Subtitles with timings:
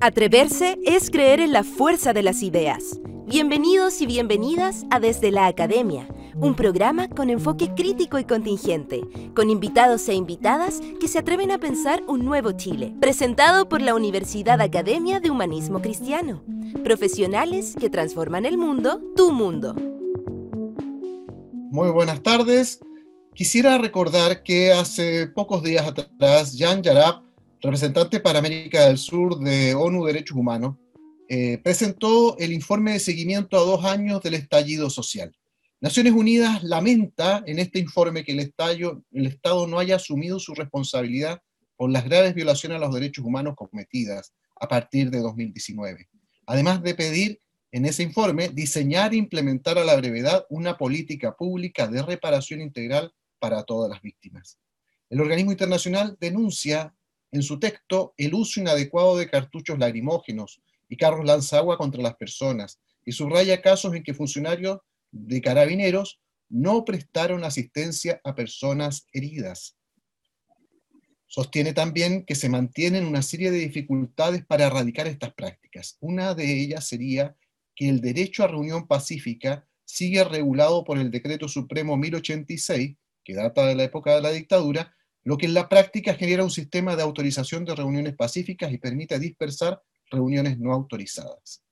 [0.00, 3.00] Atreverse es creer en la fuerza de las ideas.
[3.26, 9.00] Bienvenidos y bienvenidas a Desde la Academia, un programa con enfoque crítico y contingente,
[9.34, 13.96] con invitados e invitadas que se atreven a pensar un nuevo Chile, presentado por la
[13.96, 16.44] Universidad Academia de Humanismo Cristiano.
[16.84, 19.74] Profesionales que transforman el mundo, tu mundo.
[21.72, 22.78] Muy buenas tardes.
[23.34, 27.27] Quisiera recordar que hace pocos días atrás, Jan Yarab
[27.60, 30.76] representante para América del Sur de ONU Derechos Humanos,
[31.28, 35.34] eh, presentó el informe de seguimiento a dos años del estallido social.
[35.80, 38.52] Naciones Unidas lamenta en este informe que el,
[39.12, 41.40] el Estado no haya asumido su responsabilidad
[41.76, 46.08] por las graves violaciones a los derechos humanos cometidas a partir de 2019.
[46.46, 51.86] Además de pedir en ese informe diseñar e implementar a la brevedad una política pública
[51.86, 54.58] de reparación integral para todas las víctimas.
[55.10, 56.94] El organismo internacional denuncia
[57.30, 62.80] en su texto el uso inadecuado de cartuchos lacrimógenos y carros lanzagua contra las personas
[63.04, 64.78] y subraya casos en que funcionarios
[65.10, 69.76] de carabineros no prestaron asistencia a personas heridas.
[71.26, 75.98] Sostiene también que se mantienen una serie de dificultades para erradicar estas prácticas.
[76.00, 77.36] Una de ellas sería
[77.74, 83.66] que el derecho a reunión pacífica sigue regulado por el Decreto Supremo 1086, que data
[83.66, 84.94] de la época de la dictadura,
[85.28, 89.18] lo que en la práctica genera un sistema de autorización de reuniones pacíficas y permite
[89.18, 91.62] dispersar reuniones no autorizadas.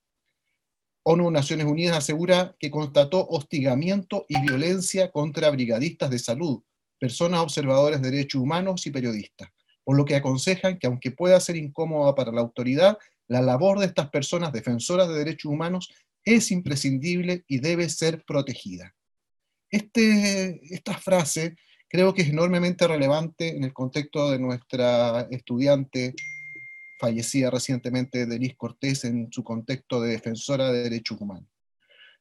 [1.01, 6.61] ONU Naciones Unidas asegura que constató hostigamiento y violencia contra brigadistas de salud,
[6.99, 9.49] personas observadoras de derechos humanos y periodistas,
[9.83, 13.87] por lo que aconsejan que aunque pueda ser incómoda para la autoridad, la labor de
[13.87, 15.89] estas personas defensoras de derechos humanos
[16.23, 18.93] es imprescindible y debe ser protegida.
[19.71, 21.55] Este, esta frase
[21.87, 26.13] creo que es enormemente relevante en el contexto de nuestra estudiante
[26.99, 31.49] fallecida recientemente, Denise Cortés, en su contexto de defensora de derechos humanos.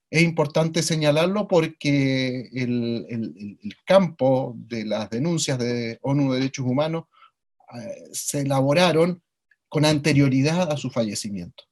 [0.08, 7.06] Es importante señalarlo porque el, el, campo de las denuncias de ONU de Derechos Humanos
[7.74, 9.20] eh, se elaboraron
[9.68, 11.64] con anterioridad a su fallecimiento.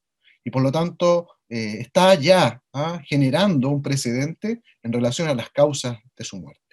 [0.45, 3.01] Y por lo tanto, eh, está ya ¿ah?
[3.07, 6.64] generando un precedente en relación a las causas de su muerte.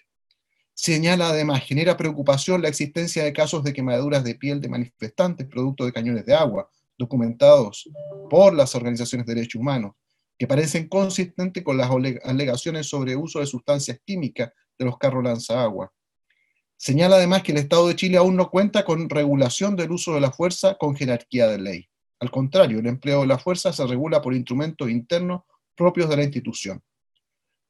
[0.84, 5.86] Señala además, genera preocupación la existencia de casos de quemaduras de piel de manifestantes producto
[5.86, 7.88] de cañones de agua, documentados
[8.32, 9.92] por las organizaciones de derechos humanos,
[10.40, 11.92] que parecen consistentes con las
[12.24, 15.94] alegaciones sobre uso de sustancias químicas de los carros lanzagua.
[16.78, 20.22] Señala además que el Estado de Chile aún no cuenta con regulación del uso de
[20.22, 21.90] la fuerza con jerarquía de ley.
[22.20, 25.42] Al contrario, el empleo de la fuerza se regula por instrumentos internos
[25.76, 26.82] propios de la institución.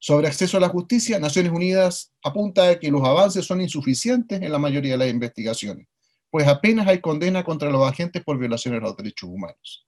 [0.03, 4.51] Sobre acceso a la justicia, Naciones Unidas apunta a que los avances son insuficientes en
[4.51, 5.85] la mayoría de las investigaciones,
[6.31, 9.85] pues apenas hay condena contra los agentes por violaciones de los derechos humanos.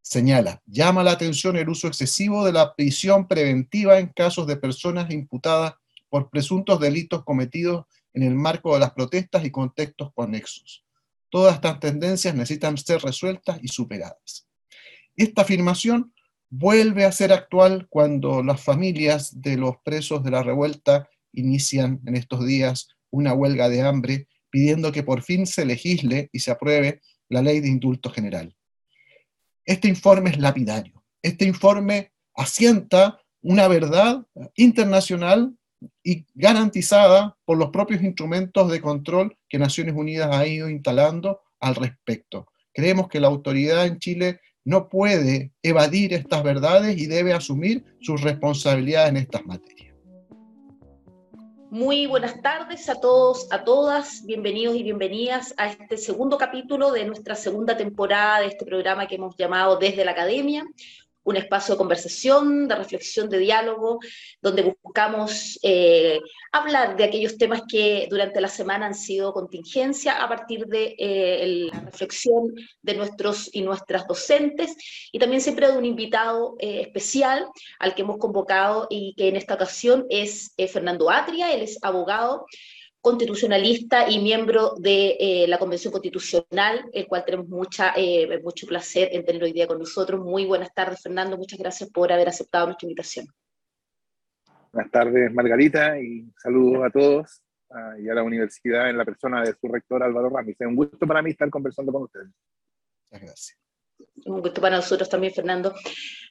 [0.00, 5.10] Señala, llama la atención el uso excesivo de la prisión preventiva en casos de personas
[5.10, 5.74] imputadas
[6.08, 7.84] por presuntos delitos cometidos
[8.14, 10.86] en el marco de las protestas y contextos conexos.
[11.28, 14.48] Todas estas tendencias necesitan ser resueltas y superadas.
[15.14, 16.13] Esta afirmación
[16.56, 22.14] vuelve a ser actual cuando las familias de los presos de la revuelta inician en
[22.14, 27.00] estos días una huelga de hambre pidiendo que por fin se legisle y se apruebe
[27.28, 28.54] la ley de indulto general.
[29.64, 31.02] Este informe es lapidario.
[31.22, 35.56] Este informe asienta una verdad internacional
[36.04, 41.74] y garantizada por los propios instrumentos de control que Naciones Unidas ha ido instalando al
[41.74, 42.46] respecto.
[42.72, 48.22] Creemos que la autoridad en Chile no puede evadir estas verdades y debe asumir sus
[48.22, 49.94] responsabilidades en estas materias.
[51.70, 57.04] Muy buenas tardes a todos, a todas, bienvenidos y bienvenidas a este segundo capítulo de
[57.04, 60.64] nuestra segunda temporada de este programa que hemos llamado Desde la Academia,
[61.24, 63.98] un espacio de conversación, de reflexión, de diálogo,
[64.40, 66.20] donde buscamos eh,
[66.52, 71.68] hablar de aquellos temas que durante la semana han sido contingencia a partir de eh,
[71.72, 74.76] la reflexión de nuestros y nuestras docentes.
[75.12, 77.46] Y también siempre de un invitado eh, especial
[77.78, 82.46] al que hemos convocado y que en esta ocasión es Fernando Atria, él es abogado
[83.04, 89.10] constitucionalista y miembro de eh, la Convención Constitucional, el cual tenemos mucha, eh, mucho placer
[89.12, 90.24] en tenerlo hoy día con nosotros.
[90.24, 91.36] Muy buenas tardes, Fernando.
[91.36, 93.26] Muchas gracias por haber aceptado nuestra invitación.
[94.72, 97.42] Buenas tardes, Margarita, y saludos a todos
[97.98, 100.56] y a la universidad en la persona de su rector Álvaro Ramis.
[100.58, 102.28] Es un gusto para mí estar conversando con ustedes.
[103.10, 103.63] Muchas gracias.
[104.26, 105.74] Un gusto para nosotros también, Fernando.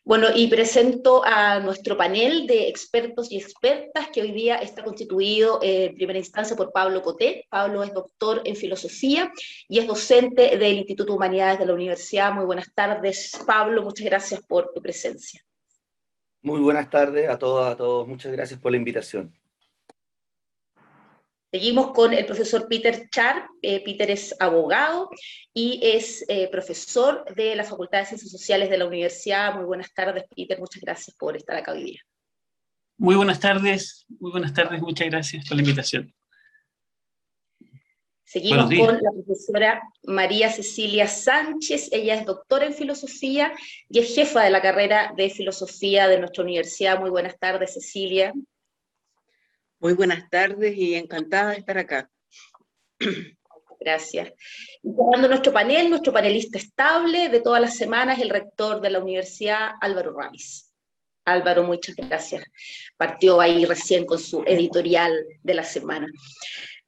[0.05, 5.59] Bueno, y presento a nuestro panel de expertos y expertas que hoy día está constituido
[5.61, 7.45] en primera instancia por Pablo Coté.
[7.49, 9.31] Pablo es doctor en filosofía
[9.67, 12.33] y es docente del Instituto de Humanidades de la Universidad.
[12.33, 13.83] Muy buenas tardes, Pablo.
[13.83, 15.41] Muchas gracias por tu presencia.
[16.41, 18.07] Muy buenas tardes a todas, a todos.
[18.07, 19.33] Muchas gracias por la invitación.
[21.53, 23.47] Seguimos con el profesor Peter Char.
[23.61, 25.11] Eh, Peter es abogado
[25.53, 29.53] y es eh, profesor de la Facultad de Ciencias Sociales de la Universidad.
[29.53, 30.57] Muy buenas tardes, Peter.
[30.57, 32.01] Muchas gracias por estar acá hoy día.
[32.97, 34.81] Muy buenas tardes, muy buenas tardes.
[34.81, 36.11] Muchas gracias por la invitación.
[38.23, 41.89] Seguimos con la profesora María Cecilia Sánchez.
[41.91, 43.53] Ella es doctora en filosofía
[43.89, 46.99] y es jefa de la carrera de filosofía de nuestra universidad.
[46.99, 48.33] Muy buenas tardes, Cecilia.
[49.83, 52.09] Muy buenas tardes y encantada de estar acá.
[53.81, 54.31] Gracias.
[54.81, 59.71] Cerrando nuestro panel, nuestro panelista estable de todas las semanas, el rector de la universidad,
[59.81, 60.73] Álvaro Ramis.
[61.25, 62.45] Álvaro, muchas gracias.
[62.95, 66.07] Partió ahí recién con su editorial de la semana.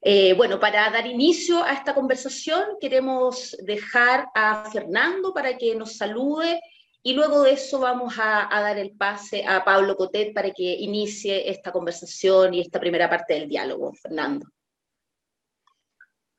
[0.00, 5.96] Eh, bueno, para dar inicio a esta conversación, queremos dejar a Fernando para que nos
[5.98, 6.62] salude
[7.06, 11.48] y luego de eso vamos a, dar el pase a Pablo Cotet para que inicie
[11.48, 13.94] esta conversación y esta primera parte del diálogo.
[13.94, 14.48] Fernando.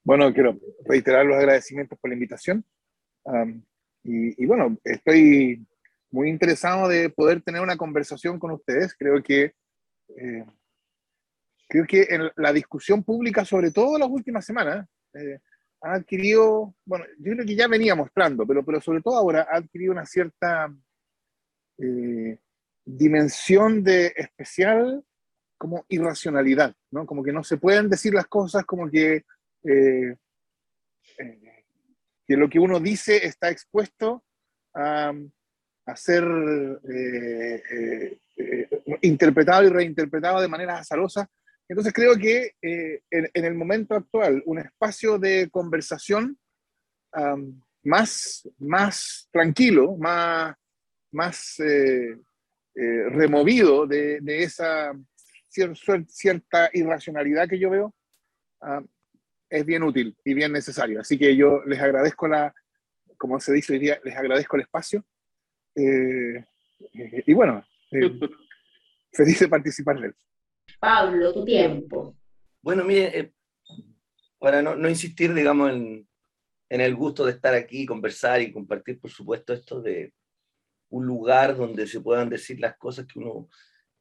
[0.03, 2.65] Bueno, quiero reiterar los agradecimientos por la invitación.
[4.03, 5.65] y, bueno, estoy
[6.11, 8.93] muy interesado de poder tener una conversación con ustedes.
[8.93, 9.53] Creo que,
[10.17, 10.45] eh,
[11.69, 15.39] creo que en la discusión pública, sobre todo las últimas semanas, eh,
[15.81, 19.57] ha adquirido, bueno, yo creo que ya venía mostrando, pero, pero sobre todo ahora ha
[19.57, 20.73] adquirido una cierta
[21.77, 22.39] eh,
[22.85, 25.03] dimensión de especial
[25.57, 27.05] como irracionalidad, ¿no?
[27.05, 29.25] Como que no se pueden decir las cosas como que,
[29.63, 30.15] eh,
[31.17, 31.63] eh,
[32.27, 34.23] que lo que uno dice está expuesto
[34.73, 35.13] a,
[35.85, 36.23] a ser
[39.01, 41.29] interpretado y reinterpretado de manera azarosa
[41.69, 46.37] entonces creo que eh, en, el momento actual un espacio de conversación
[47.83, 50.55] más, más tranquilo, más,
[51.11, 52.11] más eh,
[52.75, 54.93] eh, removido de, esa
[56.07, 57.93] cierta irracionalidad que yo veo,
[59.49, 61.01] es bien útil y bien necesario.
[61.01, 62.53] Así que yo les agradezco la,
[63.17, 65.03] como se dice hoy día, les agradezco el espacio.
[65.75, 67.65] y bueno,
[69.11, 70.15] feliz de participar de él.
[70.79, 72.15] Pablo, tu tiempo.
[72.61, 73.33] Bueno, mire, eh,
[74.39, 76.07] para no, insistir, digamos, en,
[76.69, 80.13] el gusto de estar aquí, conversar y compartir, por supuesto, esto de
[80.89, 83.49] un lugar donde se puedan decir las cosas que uno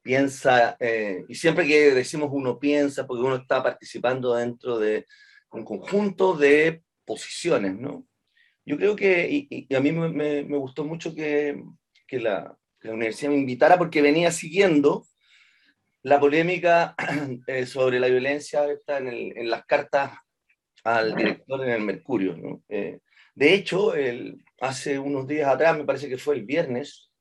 [0.01, 5.05] piensa, eh, y siempre que decimos uno piensa, porque uno está participando dentro de
[5.51, 8.05] un conjunto de posiciones, ¿no?
[8.65, 11.63] Yo creo que, y, a mí me, gustó mucho que,
[12.11, 15.05] la, que, la, universidad me invitara porque venía siguiendo
[16.07, 16.95] la polémica
[17.47, 20.13] eh, sobre la violencia está en, las cartas
[20.85, 22.61] al director en el Mercurio.
[22.69, 22.99] Eh,
[23.35, 23.93] de hecho,
[24.61, 27.11] hace unos días atrás, me parece que fue el viernes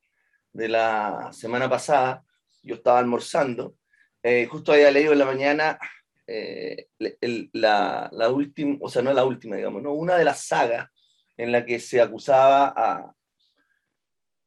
[0.53, 2.23] de la semana pasada,
[2.63, 3.77] yo estaba almorzando,
[4.23, 5.79] eh, justo había leído en la mañana
[6.99, 9.95] la, última, o sea, no la última, digamos, ¿no?
[9.95, 10.89] una de las sagas
[11.37, 13.13] en la que se acusaba a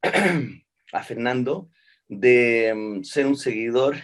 [1.04, 1.70] Fernando
[2.10, 3.96] de mm, ser un seguidor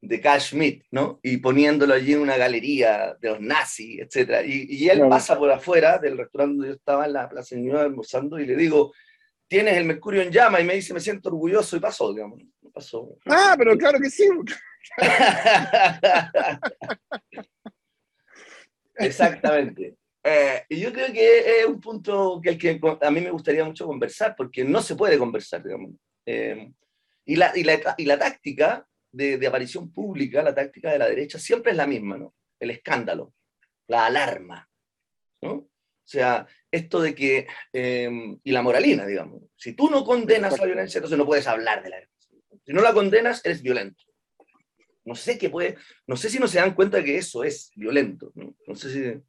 [0.00, 1.20] de Schmitt, ¿no?
[1.22, 4.44] Y poniéndolo allí en una galería de los nazis, etc.
[4.44, 8.40] Y, él pasa por afuera del restaurante donde yo estaba en la Plaza Señora almorzando
[8.40, 8.92] y le digo,
[9.46, 12.42] tienes el mercurio en llama y me dice, me siento orgulloso y pasó, digamos.
[12.74, 13.16] Pasó.
[13.26, 14.26] Ah, pero claro que sí.
[18.94, 19.94] Exactamente.
[20.24, 24.34] Eh, y yo creo que es un punto que a mí me gustaría mucho conversar,
[24.36, 25.92] porque no se puede conversar, digamos.
[26.26, 26.72] Eh,
[27.24, 31.38] y, la, y, la, y, la, táctica de, aparición pública, la táctica de la derecha,
[31.38, 32.34] siempre es la misma, ¿no?
[32.58, 33.34] El escándalo,
[33.88, 34.68] la alarma,
[35.40, 35.52] ¿no?
[35.52, 40.66] O sea, esto de que, em, y la moralina, digamos, si tú no condenas la
[40.66, 42.38] violencia, entonces no puedes hablar de la violencia.
[42.64, 44.04] Si no la condenas, eres violento.
[45.04, 45.76] No sé qué puede,
[46.06, 49.20] no sé si no se dan cuenta que eso es violento, no sé si,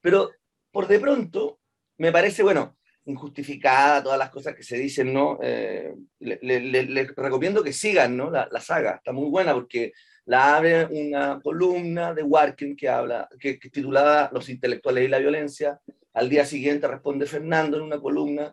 [0.00, 0.30] pero
[0.70, 1.58] por de pronto,
[1.98, 5.38] me parece, bueno, injustificada, todas las cosas que se dicen, ¿no?
[5.42, 8.30] Eh, les recomiendo que sigan, ¿no?
[8.30, 9.92] La, saga, está muy buena porque
[10.26, 15.18] la abre una columna de Warkin que habla, que, que titulada Los intelectuales y la
[15.18, 15.80] violencia.
[16.14, 18.52] Al día siguiente responde Fernando en una columna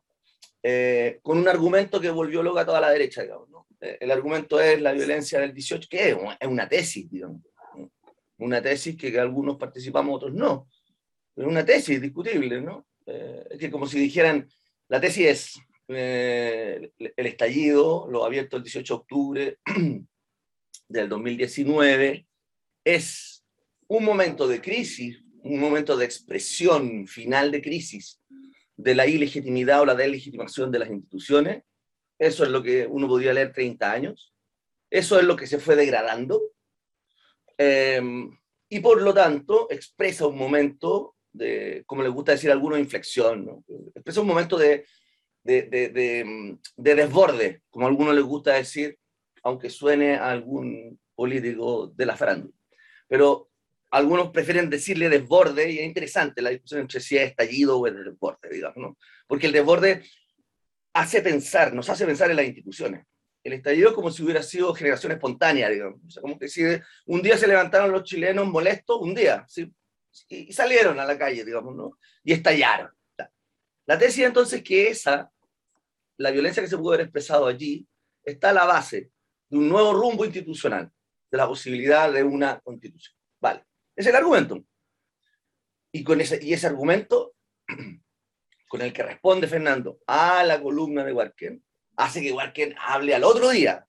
[0.66, 3.68] eh, con un argumento que volvió loca a toda la derecha, digamos, ¿no?
[3.82, 7.42] Eh, el argumento es la violencia del 18, que es una tesis, digamos.
[8.38, 10.70] Una tesis que, que algunos participamos, otros no.
[11.36, 12.86] Pero una tesis discutible, ¿no?
[13.06, 14.48] Eh, es que como si dijeran,
[14.88, 19.60] la tesis es, eh, el estallido, lo abierto el 18 de octubre
[20.88, 22.28] del 2019,
[22.86, 23.46] es
[23.88, 28.22] un momento de crisis, un momento de expresión final de crisis
[28.76, 31.64] de la ilegitimidad o la delegitimación de las instituciones.
[32.18, 34.34] Eso es lo que uno podría leer 30 años.
[34.90, 36.42] Eso es lo que se fue degradando.
[37.58, 38.38] Em,
[38.70, 41.16] y por lo tanto expresa un momento
[41.86, 43.46] como les gusta decir a algunos, inflexión.
[43.46, 43.64] ¿no?
[43.66, 44.86] Un momento de,
[45.44, 48.98] de, de, de, desborde, como a algunos les gusta decir,
[49.44, 52.54] aunque suene a algún político de la farándula.
[53.08, 53.50] Pero
[53.92, 57.94] algunos prefieren decirle desborde, y es interesante la discusión entre si es estallido o es
[57.94, 58.98] desborde, digamos, ¿no?
[59.28, 60.04] Porque el desborde
[60.94, 63.06] hace pensar, nos hace pensar en las instituciones.
[63.44, 66.00] El estallido es como si hubiera sido generación espontánea, digamos.
[66.08, 66.64] O sea, como que si
[67.06, 69.72] un día se levantaron los chilenos molestos, un día, ¿sí?
[70.30, 71.98] Y, salieron a la calle, digamos, ¿no?
[72.24, 72.92] Y estallaron.
[73.86, 75.32] La tesis entonces que esa,
[76.18, 77.88] la violencia que se pudo haber expresado allí,
[78.24, 79.12] está a la base
[79.50, 80.90] de un nuevo rumbo institucional,
[81.30, 83.16] de la posibilidad de una constitución.
[83.42, 83.66] Vale.
[83.96, 84.64] Es el argumento.
[85.92, 87.36] Y, con ese, y ese argumento,
[88.70, 91.64] con el que responde Fernando a la columna de Warken,
[91.98, 93.86] hace que Warken hable al otro día.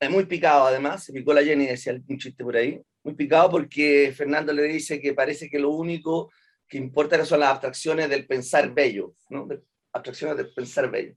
[0.00, 3.50] Es muy picado, además, se picó la Jenny, decía un chiste por ahí, muy picado
[3.50, 6.30] porque Fernando le dice que parece que lo único
[6.68, 9.48] que importa son las abstracciones del pensar bello, ¿no?
[9.92, 11.14] abstracciones del pensar bello.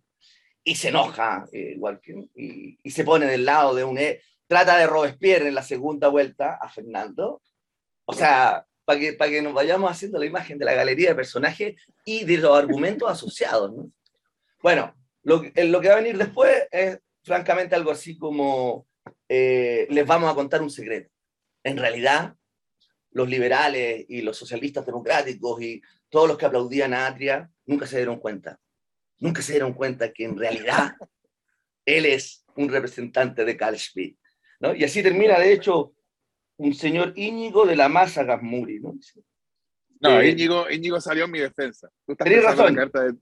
[0.64, 3.98] Y se enoja, eh, Warken, y, y, se pone del lado de un...
[3.98, 7.42] E, trata de Robespierre en la segunda vuelta a Fernando.
[8.06, 11.16] O sea, para que, para que nos vayamos haciendo la imagen de la galería de
[11.16, 11.76] personajes
[12.06, 13.74] y de los argumentos asociados.
[13.74, 13.92] ¿no?
[14.62, 18.88] Bueno, lo, lo, que va a venir después es francamente algo así como
[19.28, 21.10] eh, les vamos a contar un secreto.
[21.66, 22.36] En realidad,
[23.10, 27.98] los liberales y los socialistas democráticos y todos los que aplaudían a Atria nunca se
[27.98, 28.60] dieron cuenta.
[29.18, 30.94] Nunca se dieron cuenta que en realidad
[31.86, 34.16] él es un representante de Carl Schmitt.
[34.76, 35.96] Y así termina, de hecho,
[36.58, 38.80] un señor Íñigo de la Masa Gasmuri.
[38.80, 38.94] ¿no?
[40.02, 41.90] No, eh, Íñigo, Íñigo, salió en mi defensa.
[42.16, 42.78] Tenés razón,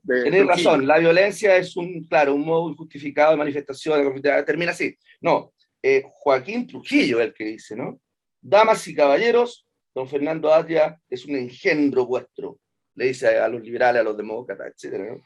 [0.06, 0.86] tenés razón.
[0.86, 4.20] La violencia es un, claro, un modo injustificado de manifestación.
[4.20, 4.94] Termina así.
[5.22, 8.00] No, eh, Joaquín Trujillo el que dice, ¿no?
[8.46, 12.58] Damas y caballeros, don Fernando Atria es un engendro vuestro,
[12.94, 14.98] le dice a los liberales, a los demócratas, etc.
[14.98, 15.24] ¿no?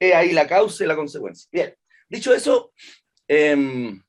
[0.00, 1.46] He ahí la causa y la consecuencia.
[1.52, 1.74] Bien,
[2.08, 2.72] dicho eso,
[3.28, 4.00] eh, me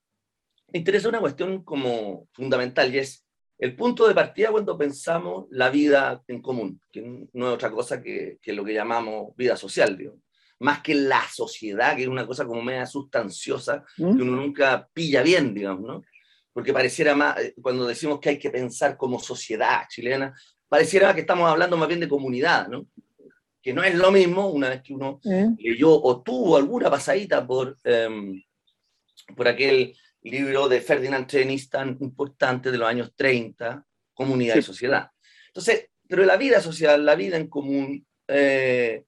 [0.71, 3.25] interesa una cuestión como fundamental y es
[3.59, 8.01] el punto de partida cuando pensamos la vida en común, que no es otra cosa
[8.01, 10.21] que, que lo que llamamos vida social, digamos.
[10.59, 14.15] más que la sociedad, que es una cosa como media sustanciosa, ¿Mm?
[14.15, 16.03] que uno nunca pilla bien, digamos, ¿no?
[16.57, 20.33] Porque pareciera más, eh, cuando decimos que hay que pensar como sociedad chilena,
[20.67, 22.87] pareciera que estamos hablando más bien de comunidad, ¿no?
[23.61, 25.53] Que no es lo mismo una vez que uno ¿Mm?
[25.59, 28.41] leyó o tuvo alguna pasadita por, um,
[29.35, 33.85] por aquel libro de Ferdinand Tönnies tan importante de los años 30,
[34.15, 35.11] Comunidad y Sociedad.
[35.49, 39.03] Entonces, pero la vida social, la vida en común, eh,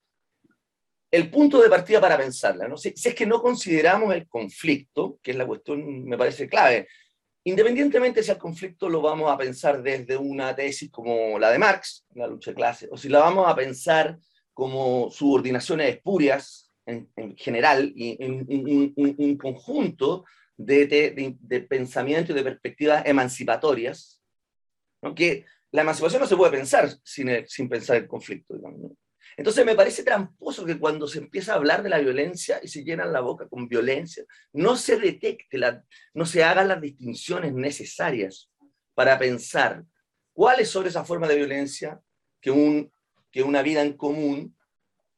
[1.10, 2.78] el punto de partida para pensarla, ¿no?
[2.78, 6.88] Si, es que no consideramos el conflicto, que es la cuestión, me parece clave,
[7.44, 12.06] independientemente si el conflicto lo vamos a pensar desde una tesis como la de Marx,
[12.16, 14.18] la lucha de clases, o si la vamos a pensar
[14.54, 18.46] como subordinaciones espurias en, general, y en,
[19.18, 20.26] un conjunto
[20.58, 24.22] de, de, pensamiento y de perspectivas emancipatorias,
[25.02, 25.14] ¿no?
[25.16, 28.56] que la emancipación no se puede pensar sin pensar el conflicto.
[29.40, 32.84] Entonces me parece tramposo que cuando se empieza a hablar de la violencia y se
[32.84, 35.82] llenan la boca con violencia, no se detecte, la,
[36.14, 38.50] no se hagan las distinciones necesarias
[38.94, 39.86] para pensar
[40.34, 42.02] cuál es sobre esa forma de violencia
[42.42, 42.92] que, un,
[43.32, 44.58] que una vida en común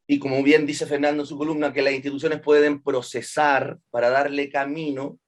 [0.05, 4.51] y como bien dice Fernando en su columna, que las instituciones pueden procesar para darle
[4.51, 5.19] camino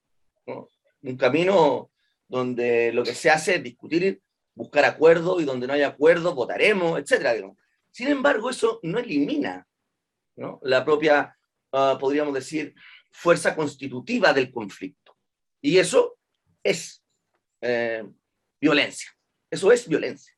[0.46, 1.90] un camino
[2.28, 4.22] donde lo que se hace es discutir,
[4.54, 7.44] buscar acuerdos y donde no hay acuerdos votaremos, etc.
[7.94, 9.68] Sin embargo, eso no elimina
[10.62, 11.38] la propia,
[11.70, 12.74] ah, podríamos decir,
[13.12, 15.16] fuerza constitutiva del conflicto.
[15.60, 16.18] Y eso
[16.60, 17.04] es
[17.60, 18.02] eh,
[18.60, 19.16] violencia.
[19.48, 20.34] Eso es violencia.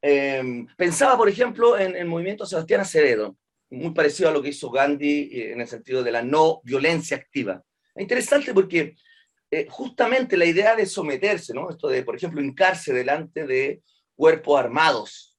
[0.00, 3.36] Em, pensaba, por ejemplo, en el movimiento Sebastián Acevedo,
[3.68, 7.16] muy parecido a lo que hizo Gandhi eh, en el sentido de la no violencia
[7.16, 7.60] activa.
[7.92, 8.94] Es interesante porque
[9.50, 11.70] eh, justamente la idea de someterse, ¿no?
[11.70, 13.82] Esto de, por ejemplo, hincarse delante de
[14.14, 15.35] cuerpos armados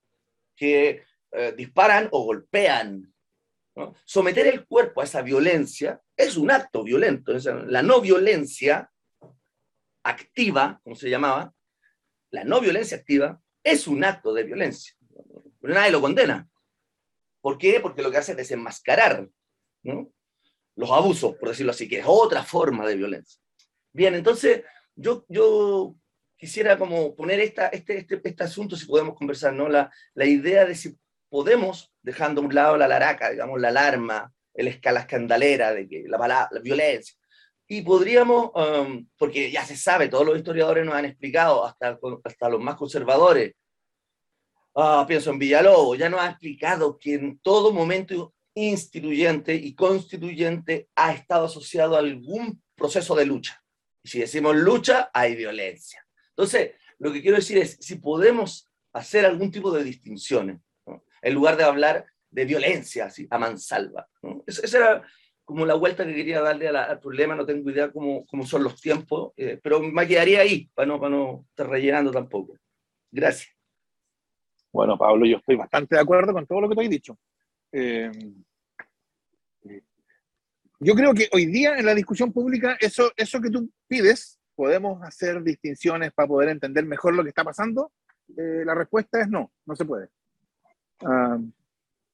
[0.58, 3.14] que eh, disparan o golpean.
[4.04, 7.32] Someter el cuerpo a esa violencia es un acto violento.
[7.68, 8.92] la no violencia
[10.04, 11.54] activa, como se llamaba,
[12.32, 14.96] la no violencia activa es un acto de violencia.
[15.62, 16.50] Pero nadie lo condena.
[17.40, 17.80] ¿Por qué?
[17.80, 19.30] Porque lo que hace es desenmascarar
[19.84, 23.40] los abusos, por decirlo así, que es otra forma de violencia.
[23.94, 24.64] Bien, entonces
[24.96, 25.96] yo, yo
[26.38, 29.68] quisiera como poner esta, este, este, este asunto, si podemos conversar, ¿no?
[29.68, 30.96] La, la idea de si
[31.30, 36.04] podemos, dejando a un lado la laraca, digamos, la alarma, el escala escandalera de que
[36.08, 37.16] la, la violencia,
[37.70, 42.50] y podríamos, um, porque ya se sabe, todos los historiadores nos han explicado, hasta, hasta
[42.50, 43.56] los más conservadores,
[44.76, 50.88] ah, pienso en Villalobos, ya nos ha explicado que en todo momento instituyente y constituyente
[50.96, 53.62] ha estado asociado a algún proceso de lucha.
[54.02, 56.07] Y si decimos lucha, hay violencia.
[56.38, 60.62] Entonces, lo que quiero decir es, si podemos hacer algún tipo de distinciones,
[61.22, 64.08] en lugar de hablar de violencia así, a mansalva.
[64.46, 65.04] Esa era
[65.44, 68.80] como la vuelta que quería darle al problema, no tengo idea cómo, cómo son los
[68.80, 72.56] tiempos, eh, pero me quedaría ahí para no, para no estar rellenando tampoco.
[73.12, 73.56] Gracias.
[74.72, 77.18] Bueno, Pablo, yo estoy bastante de acuerdo con todo lo que te has dicho.
[77.72, 78.12] Eh,
[80.80, 85.04] yo creo que hoy día en la discusión pública, eso, eso que tú pides, podemos
[85.04, 87.92] hacer distinciones para poder entender mejor lo que está pasando.
[88.36, 90.10] Eh, la respuesta es no, no se puede.
[91.06, 91.38] Ah,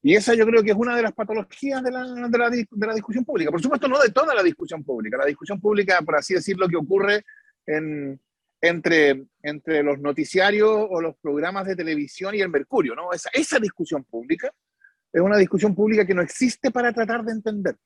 [0.02, 2.86] y esa yo creo que es una de las patologías de la, de, la, de
[2.86, 3.50] la, discusión pública.
[3.50, 5.16] Por supuesto, no de toda la discusión pública.
[5.16, 7.24] La discusión pública, por así decirlo, que ocurre
[7.64, 8.20] en,
[8.60, 12.94] entre, entre los noticiarios o los programas de televisión y el Mercurio.
[12.94, 13.14] ¿no?
[13.14, 14.52] Esa, esa discusión pública
[15.10, 17.76] es una discusión pública que no existe para tratar de entender.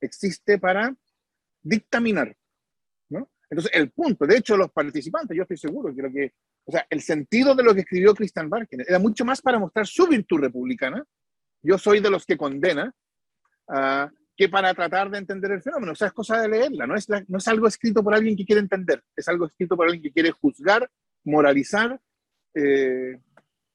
[0.00, 0.94] Existe para
[1.60, 2.36] dictaminar.
[3.50, 6.32] Entonces, el punto, de hecho, los participantes, yo estoy seguro lo que,
[6.64, 9.86] o sea, el sentido de lo que escribió Christian Barken era mucho más para mostrar
[9.86, 11.04] su virtud republicana
[11.62, 12.94] yo soy de los que condena
[13.68, 15.92] uh, que para tratar de entender el fenómeno.
[15.92, 18.46] O sea, es cosa de leerla, no es, no es algo escrito por alguien que
[18.46, 20.90] quiere entender, es algo escrito por alguien que quiere juzgar,
[21.24, 22.00] moralizar.
[22.54, 23.18] Eh,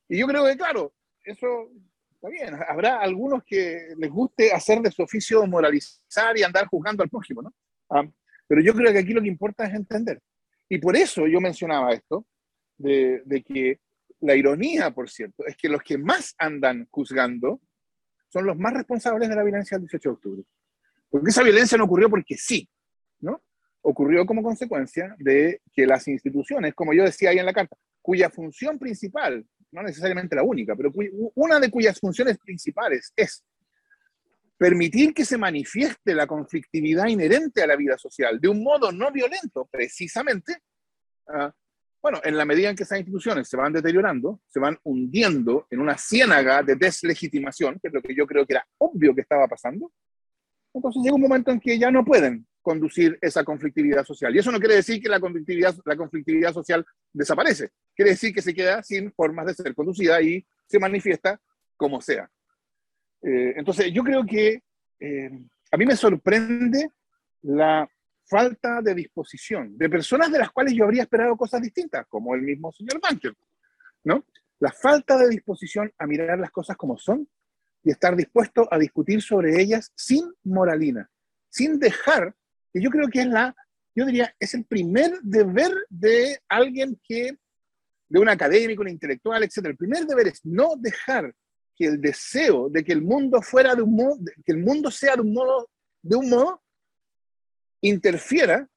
[0.10, 1.70] y yo creo que, claro, eso
[2.16, 2.56] está bien.
[2.68, 7.44] Habrá algunos que les guste hacer de su oficio moralizar y andar juzgando al prójimo,
[7.44, 7.54] ¿no?
[7.90, 8.12] Uh,
[8.48, 10.22] pero yo creo que aquí lo que importa es entender.
[10.70, 12.26] Y por eso yo mencionaba esto,
[12.78, 13.80] de, que
[14.22, 17.62] la ironía, por cierto, es que los que más andan juzgando
[18.30, 20.44] son los más responsables de la violencia del 18 de octubre.
[21.10, 22.68] Porque esa violencia no ocurrió porque sí,
[23.20, 23.42] ¿no?
[23.82, 28.30] Ocurrió como consecuencia de que las instituciones, como yo decía ahí en la carta, cuya
[28.30, 30.92] función principal, no necesariamente la única, pero
[31.36, 33.44] una de cuyas funciones principales es
[34.58, 39.12] permitir que se manifieste la conflictividad inherente a la vida social de un modo no
[39.12, 40.58] violento, precisamente,
[41.28, 41.50] uh,
[42.02, 45.82] bueno, en la medida en que esas instituciones se van deteriorando, se van hundiendo en
[45.82, 49.48] una ciénaga de deslegitimación, que es lo que yo creo que era obvio que estaba
[49.48, 49.92] pasando,
[50.74, 54.36] entonces llega un momento en que ya no pueden conducir esa conflictividad social.
[54.36, 58.42] Y eso no quiere decir que la conflictividad, la conflictividad social desaparece, quiere decir que
[58.42, 61.40] se queda sin formas de ser conducida y se manifiesta
[61.78, 62.30] como sea.
[63.26, 64.62] Eh, entonces, yo creo que
[65.00, 65.32] eh,
[65.72, 66.92] a mí me sorprende
[67.42, 67.90] la
[68.24, 72.44] falta de disposición de personas de las cuales yo habría esperado cosas distintas, como el
[72.44, 73.34] mismo señor Banker,
[74.04, 74.26] ¿no?
[74.60, 77.28] La falta de disposición a mirar las cosas como son
[77.84, 81.10] y estar dispuesto a discutir sobre ellas sin moralina,
[81.50, 82.36] sin dejar,
[82.72, 83.56] que yo creo que es la,
[83.96, 87.36] yo diría, es el primer deber de alguien que,
[88.08, 89.66] de un académico, un intelectual, etc.
[89.66, 91.34] El primer deber es no dejar
[91.76, 95.16] que el deseo de que el mundo fuera de un modo, que el mundo sea
[95.16, 95.70] de un modo,
[96.02, 96.34] de un
[97.82, 98.68] interfiera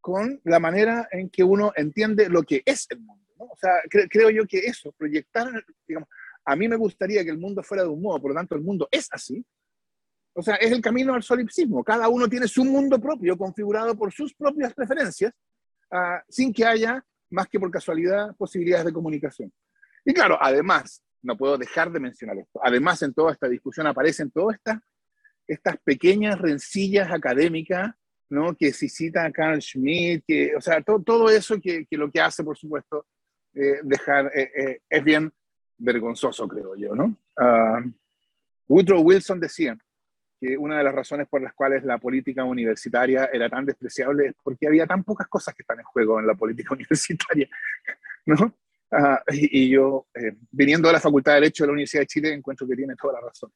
[0.00, 3.24] con la manera en que uno entiende lo que es el mundo.
[3.38, 5.48] O sea, creo yo que eso, proyectar,
[5.86, 6.08] digamos,
[6.44, 8.62] a mí me gustaría que el mundo fuera de un modo, por lo tanto el
[8.62, 9.44] mundo es así.
[10.32, 11.84] O sea, es el camino al solipsismo.
[11.84, 15.32] Cada uno tiene su mundo propio, configurado por sus propias preferencias,
[15.90, 19.52] uh, sin que haya, más que por casualidad, posibilidades de comunicación.
[20.04, 24.30] Y claro, además, no puedo dejar de mencionar esto, además en toda esta discusión aparecen
[24.30, 24.80] todas estas
[25.50, 27.92] estas pequeñas rencillas académicas,
[28.28, 28.56] ¿no?
[28.56, 32.08] Que se cita a Carl Schmitt, que, o sea, todo, todo eso que, que, lo
[32.08, 33.06] que hace, por supuesto,
[33.54, 35.32] eh, dejar, eh, eh, es bien
[35.76, 37.16] vergonzoso, creo yo, ¿no?
[37.36, 37.90] Uh,
[38.68, 39.76] Woodrow Wilson decía
[40.40, 44.34] que una de las razones por las cuales la política universitaria era tan despreciable es
[44.42, 47.48] porque había tan pocas cosas que están en juego en la política universitaria,
[48.24, 48.54] ¿no?
[48.92, 52.06] Uh, y, y, yo, eh, viniendo a la Facultad de Derecho de la Universidad de
[52.08, 53.52] Chile, encuentro que tiene toda la razón.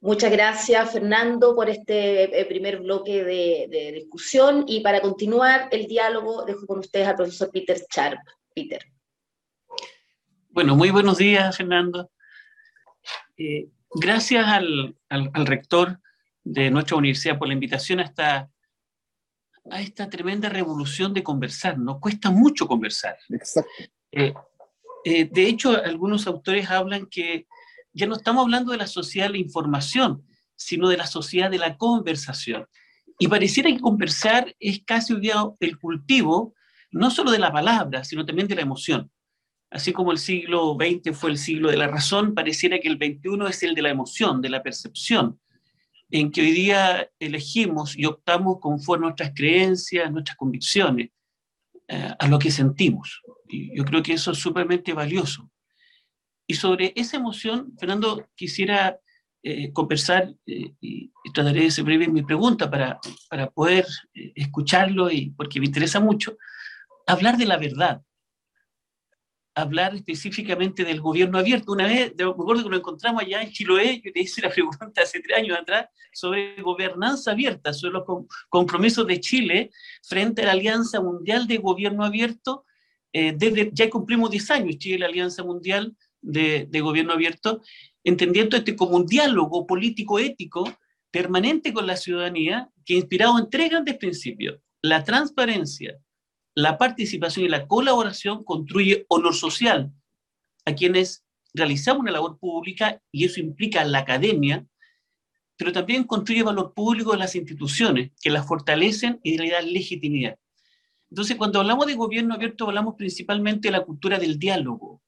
[0.00, 4.64] Muchas gracias, Fernando, por este eh, primer bloque de, de, discusión.
[4.66, 8.20] Y para continuar el diálogo, dejo con ustedes al profesor Peter Sharp.
[8.54, 8.82] Peter.
[10.48, 12.10] Bueno, muy buenos días, Fernando.
[13.36, 16.00] Eh, gracias al, al, al, rector
[16.42, 18.50] de nuestra universidad por la invitación a esta,
[19.70, 21.78] a esta tremenda revolución de conversar.
[21.78, 23.16] Nos cuesta mucho conversar.
[23.28, 23.70] Exacto.
[24.12, 24.34] Eh,
[25.04, 27.46] eh, de hecho, algunos autores hablan que
[27.92, 30.24] ya no estamos hablando de la sociedad de la información,
[30.56, 32.66] sino de la sociedad de la conversación.
[33.18, 35.14] Y pareciera que conversar es casi
[35.60, 36.54] el cultivo,
[36.90, 39.10] no solo de la palabra, sino también de la emoción.
[39.70, 43.48] Así como el siglo XX fue el siglo de la razón, pareciera que el XXI
[43.48, 45.38] es el de la emoción, de la percepción,
[46.10, 51.10] en que hoy día elegimos y optamos conforme a nuestras creencias, nuestras convicciones,
[51.86, 53.20] eh, a lo que sentimos.
[53.74, 55.50] Yo creo que eso es sumamente valioso.
[56.46, 58.98] Y sobre esa emoción, Fernando, quisiera
[59.42, 63.86] eh, conversar eh, y, trataré de ser breve en mi pregunta para, para poder
[64.34, 66.36] escucharlo y porque me interesa mucho,
[67.06, 68.02] hablar de la verdad
[69.54, 71.72] hablar específicamente del gobierno abierto.
[71.72, 75.02] Una vez, me acuerdo que lo encontramos allá en Chiloé, yo te hice la pregunta
[75.02, 78.04] hace tres años atrás sobre gobernanza abierta, sobre los
[78.48, 79.70] compromisos de Chile
[80.02, 82.64] frente a la Alianza Mundial de Gobierno Abierto.
[83.12, 87.62] Eh, desde, ya cumplimos 10 años, Chile, la Alianza Mundial de, Gobierno Abierto,
[88.04, 90.64] entendiendo este como un diálogo político-ético
[91.10, 94.60] permanente con la ciudadanía que inspirado en tres grandes principios.
[94.82, 95.98] La transparencia,
[96.54, 99.92] la participación y la colaboración construye honor social
[100.64, 104.64] a quienes realizamos una labor pública y eso implica la academia,
[105.56, 110.38] pero también construye valor público en las instituciones que las fortalecen y le dan legitimidad.
[111.10, 115.02] Entonces, cuando hablamos de gobierno abierto, hablamos principalmente de la cultura del diálogo,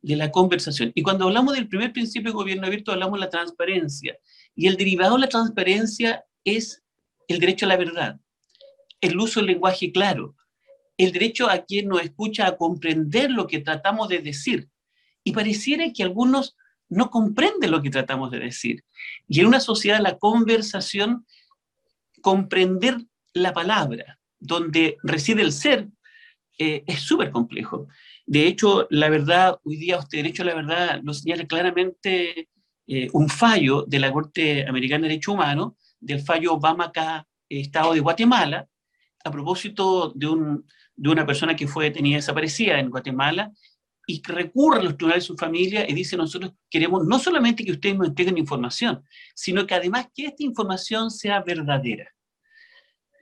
[0.00, 0.92] de la conversación.
[0.94, 4.18] Y cuando hablamos del primer principio de gobierno abierto, hablamos de la transparencia.
[4.54, 6.82] Y el derivado de la transparencia es
[7.28, 8.20] el derecho a la verdad,
[9.00, 10.34] el uso del lenguaje claro,
[10.96, 14.68] el derecho a quien nos escucha a comprender lo que tratamos de decir.
[15.24, 16.56] Y pareciera que algunos
[16.88, 18.84] no comprenden lo que tratamos de decir.
[19.26, 21.26] Y en una sociedad, la conversación,
[22.20, 22.98] comprender
[23.32, 25.88] la palabra, donde reside el ser,
[26.58, 27.88] eh, es súper complejo.
[28.26, 32.48] De hecho, la verdad, hoy día este derecho a la verdad lo señala claramente
[32.86, 37.94] eh, un fallo de la Corte Americana de Derechos Humanos, del fallo Obama acá, Estado
[37.94, 38.68] de Guatemala,
[39.24, 43.50] a propósito de un, de una persona que fue detenida desaparecida en Guatemala
[44.06, 47.72] y recurre a los tribunales de su familia y dice, nosotros queremos no solamente que
[47.72, 49.02] ustedes nos entreguen información,
[49.34, 52.13] sino que además que esta información sea verdadera.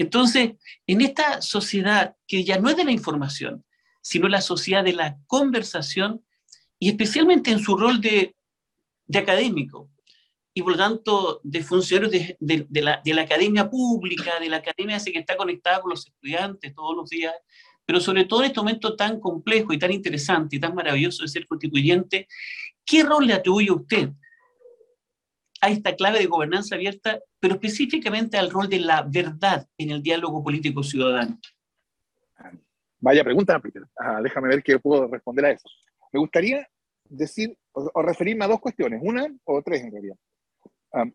[0.03, 0.53] Entonces,
[0.87, 3.65] en esta sociedad que ya no es de la información,
[4.01, 6.25] sino la sociedad de la conversación,
[6.79, 8.35] y especialmente en su rol de,
[9.07, 9.91] de académico,
[10.55, 15.37] y por lo tanto de funcionarios de, la, academia pública, de la academia que está
[15.37, 17.35] conectada con los estudiantes todos los días,
[17.87, 21.29] pero sobre todo en este momento tan complejo y tan interesante y tan maravilloso de
[21.29, 22.29] ser constituyente,
[22.85, 24.11] ¿qué rol le atribuye a usted
[25.63, 30.03] a esta clave de gobernanza abierta, pero específicamente al rol de la verdad en el
[30.03, 31.39] diálogo político ciudadano?
[33.01, 33.83] Vaya pregunta, Peter.
[34.23, 35.69] déjame ver qué puedo responder a eso.
[36.13, 36.69] Me gustaría
[37.09, 40.17] decir o referirme a dos cuestiones, una o tres en realidad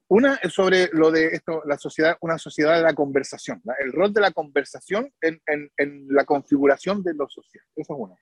[0.07, 4.11] una es sobre lo de esto, la sociedad, una sociedad de la conversación, el rol
[4.11, 7.63] de la conversación en, en, la configuración de lo social.
[7.75, 8.15] Eso es una.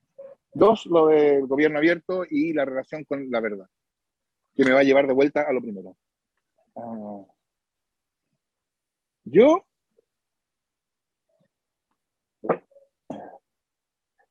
[0.53, 3.67] Dos, lo del gobierno abierto y la relación con la verdad,
[4.55, 5.95] que me va a llevar de vuelta a lo primero.
[6.75, 7.25] Ah,
[9.25, 9.65] yo,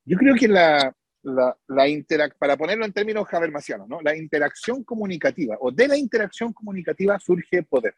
[0.05, 1.57] yo creo que la, la,
[2.37, 4.01] para ponerlo en términos habermasianos, ¿no?
[4.01, 7.95] la interacción comunicativa o de la interacción comunicativa surge poder.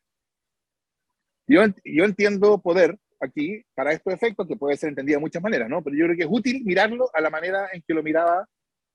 [1.46, 5.70] Yo, yo entiendo poder aquí para estos efectos, que puede ser entendido de muchas maneras,
[5.70, 5.84] ¿no?
[5.84, 8.48] pero yo creo que es útil mirarlo a la manera en que lo miraba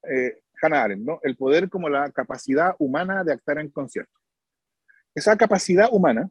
[0.09, 1.21] eh, Hannah Arendt, ¿no?
[1.23, 4.22] el poder como la capacidad humana de actuar en concierto.
[5.14, 6.31] Esa capacidad humana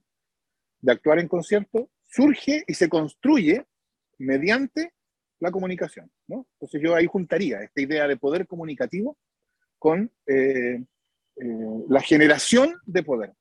[0.79, 3.65] de actuar en concierto surge y se construye
[4.17, 4.93] mediante
[5.39, 6.11] la comunicación.
[6.27, 9.17] Entonces yo ahí juntaría esta idea de poder comunicativo
[9.77, 10.83] con eh,
[11.35, 11.45] eh,
[11.89, 13.33] la generación de poder.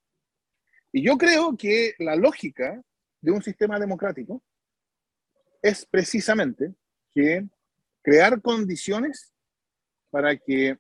[0.93, 2.83] Y yo creo que la lógica
[3.21, 4.43] de un sistema democrático
[5.63, 6.75] es precisamente
[7.13, 7.47] que
[8.03, 9.33] crear condiciones
[10.11, 10.79] para que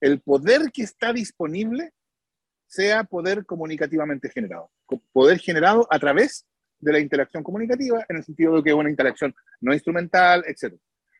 [0.00, 1.92] el poder que está disponible
[2.68, 4.70] sea poder comunicativamente generado,
[5.12, 6.46] poder generado a través
[6.78, 10.74] de la interacción comunicativa, en el sentido de que es una interacción no instrumental, etc.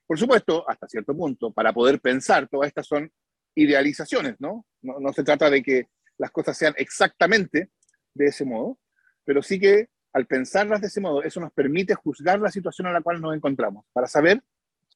[0.06, 3.11] Por supuesto, hasta cierto punto, para poder pensar, todas estas son
[3.54, 4.66] idealizaciones, ¿no?
[4.82, 5.12] ¿no?
[5.12, 7.70] Se trata de que las cosas sean exactamente
[8.14, 8.78] de ese modo,
[9.24, 12.92] pero sí que al pensarlas de ese modo, eso nos permite juzgar la situación en
[12.92, 14.42] la cual nos encontramos, para saber,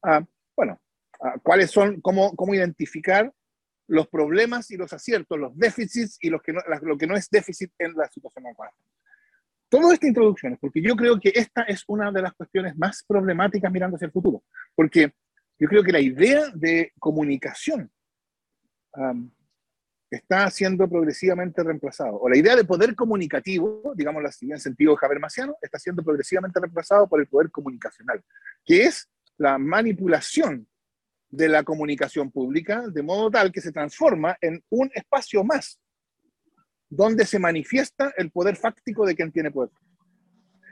[0.02, 0.24] ah,
[0.56, 0.80] bueno,
[1.20, 3.32] ah, cuáles son, cómo, cómo identificar
[3.92, 7.28] los problemas y los aciertos, los déficits y los que no, lo que no es
[7.28, 8.70] déficit en la situación cual
[9.68, 13.70] Toda esta introducción, porque yo creo que esta es una de las cuestiones más problemáticas
[13.70, 15.12] mirando hacia el futuro, porque
[15.58, 17.90] yo creo que la idea de comunicación
[20.10, 25.56] está siendo progresivamente reemplazado, o la idea de poder comunicativo, digámoslo así, en sentido habermasiano,
[25.60, 28.22] está siendo progresivamente reemplazado por el poder comunicacional,
[28.64, 30.66] que es la manipulación
[31.32, 35.80] de la comunicación pública, de modo tal que se transforma en un espacio más
[36.90, 39.70] donde se manifiesta el poder fáctico de quien tiene poder.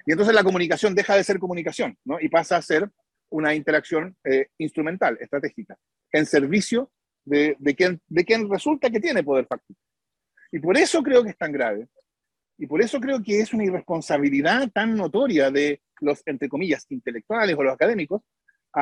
[0.04, 2.20] Y entonces la comunicación deja de ser comunicación, ¿no?
[2.20, 2.90] Y pasa a ser
[3.30, 5.78] una interacción eh, instrumental, estratégica,
[6.12, 6.92] en servicio
[7.24, 9.80] de, de, quien, de quien resulta que tiene poder fáctico.
[10.52, 11.88] Y por eso creo que es tan grave.
[12.58, 17.56] Y por eso creo que es una irresponsabilidad tan notoria de los, entre comillas, intelectuales
[17.56, 18.20] o los académicos,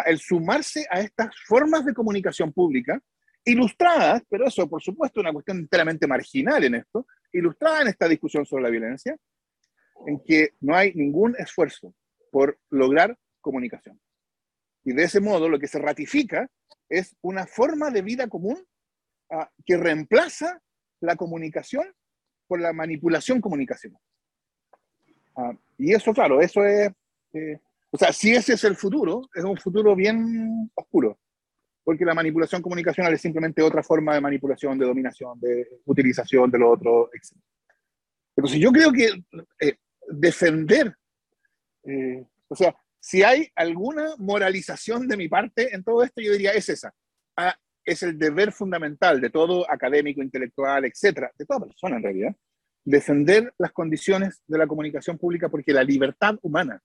[0.07, 3.01] el sumarse a estas formas de comunicación pública,
[3.45, 8.09] ilustradas, pero eso por supuesto es una cuestión enteramente marginal en esto, ilustrada en esta
[8.09, 9.17] discusión sobre la violencia,
[10.07, 11.95] en que no hay ningún esfuerzo
[12.31, 14.01] por lograr comunicación.
[14.85, 16.49] Y de ese modo lo que se ratifica
[16.89, 18.65] es una forma de vida común
[19.31, 20.61] uh, que reemplaza
[21.01, 21.85] la comunicación
[22.47, 24.01] por la manipulación comunicacional.
[25.35, 26.91] Uh, y eso, claro, eso es,
[27.35, 31.19] eh, o sea, si ese es el futuro, es un futuro bien oscuro,
[31.83, 36.59] porque la manipulación comunicacional es simplemente otra forma de manipulación, de dominación, de utilización de
[36.59, 37.39] lo otro, etc.
[38.37, 39.11] Entonces yo creo que
[39.61, 40.95] eh, defender,
[41.85, 46.53] eh, o sea, si hay alguna moralización de mi parte en todo esto, yo diría
[46.53, 46.93] es esa.
[47.37, 52.37] Ah, es el deber fundamental de todo académico, intelectual, etcétera, de toda persona en realidad,
[52.85, 56.83] defender las condiciones de la comunicación pública porque la libertad humana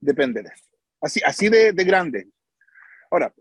[0.00, 0.64] depende de eso.
[1.00, 2.28] Así, así de, de grande.
[3.10, 3.32] Ahora,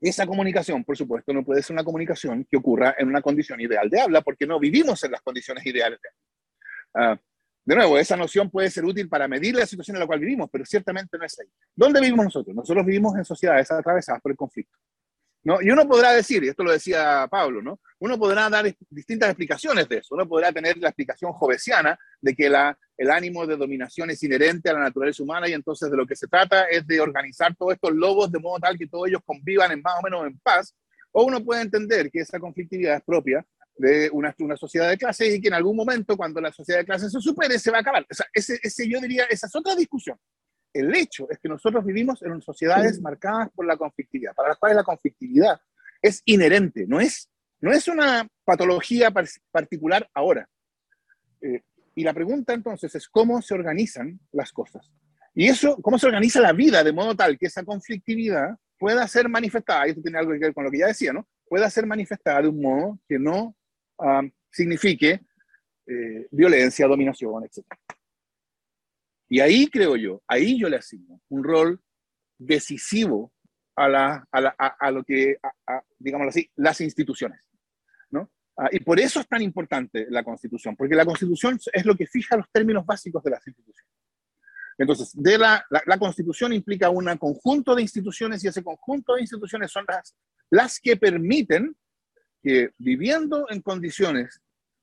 [0.00, 3.88] esa comunicación, por supuesto, no puede ser una comunicación que ocurra en una condición ideal
[3.88, 7.14] de habla porque no vivimos en las condiciones ideales de habla.
[7.14, 7.18] Uh,
[7.66, 10.48] de nuevo, esa noción puede ser útil para medir la situación en la cual vivimos,
[10.52, 11.48] pero ciertamente no es ahí.
[11.74, 12.54] ¿Dónde vivimos nosotros?
[12.54, 14.78] Nosotros vivimos en sociedades atravesadas por el conflicto.
[15.46, 15.62] ¿No?
[15.62, 17.80] Y uno podrá decir, y esto lo decía Pablo, ¿no?
[17.98, 20.14] uno podrá dar distintas explicaciones de eso.
[20.14, 24.68] Uno podrá tener la explicación jovesiana de que la, el ánimo de dominación es inherente
[24.68, 27.72] a la naturaleza humana y entonces de lo que se trata es de organizar todos
[27.72, 30.74] estos lobos de modo tal que todos ellos convivan en más o menos en paz.
[31.12, 33.46] O uno puede entender que esa conflictividad es propia
[33.78, 36.86] de una, una, sociedad de clases y que en algún momento, cuando la sociedad de
[36.86, 38.06] clases se supere, se va a acabar.
[38.10, 40.18] O sea, ese, ese, yo diría, esa es otra discusión.
[40.80, 44.76] El hecho es que nosotros vivimos en sociedades marcadas por la conflictividad, para las cuales
[44.76, 45.60] la conflictividad
[46.02, 49.10] es inherente, no es, no es una patología
[49.50, 50.48] particular ahora.
[51.40, 51.62] Eh,
[51.94, 54.92] y la pregunta entonces es cómo se organizan las cosas.
[55.34, 59.28] Y eso, cómo se organiza la vida de modo tal que esa conflictividad pueda ser
[59.28, 61.26] manifestada, y esto tiene algo que ver con lo que ya decía, ¿no?
[61.48, 63.56] Pueda ser manifestada de un modo que no
[63.98, 65.20] um, signifique
[65.86, 67.64] eh, violencia, dominación, etc.
[69.28, 71.80] Y ahí creo yo, ahí yo le asigno un rol
[72.38, 73.32] decisivo
[73.74, 75.38] a, la, a, la, a, a lo que,
[75.98, 77.40] digamos así, las instituciones.
[78.10, 78.30] ¿no?
[78.56, 82.06] Ah, y por eso es tan importante la Constitución, porque la Constitución es lo que
[82.06, 83.92] fija los términos básicos de las instituciones.
[84.78, 89.22] Entonces, de la, la, la, Constitución implica un conjunto de instituciones y ese conjunto de
[89.22, 90.14] instituciones son las,
[90.50, 91.74] las que permiten
[92.42, 94.40] que viviendo en condiciones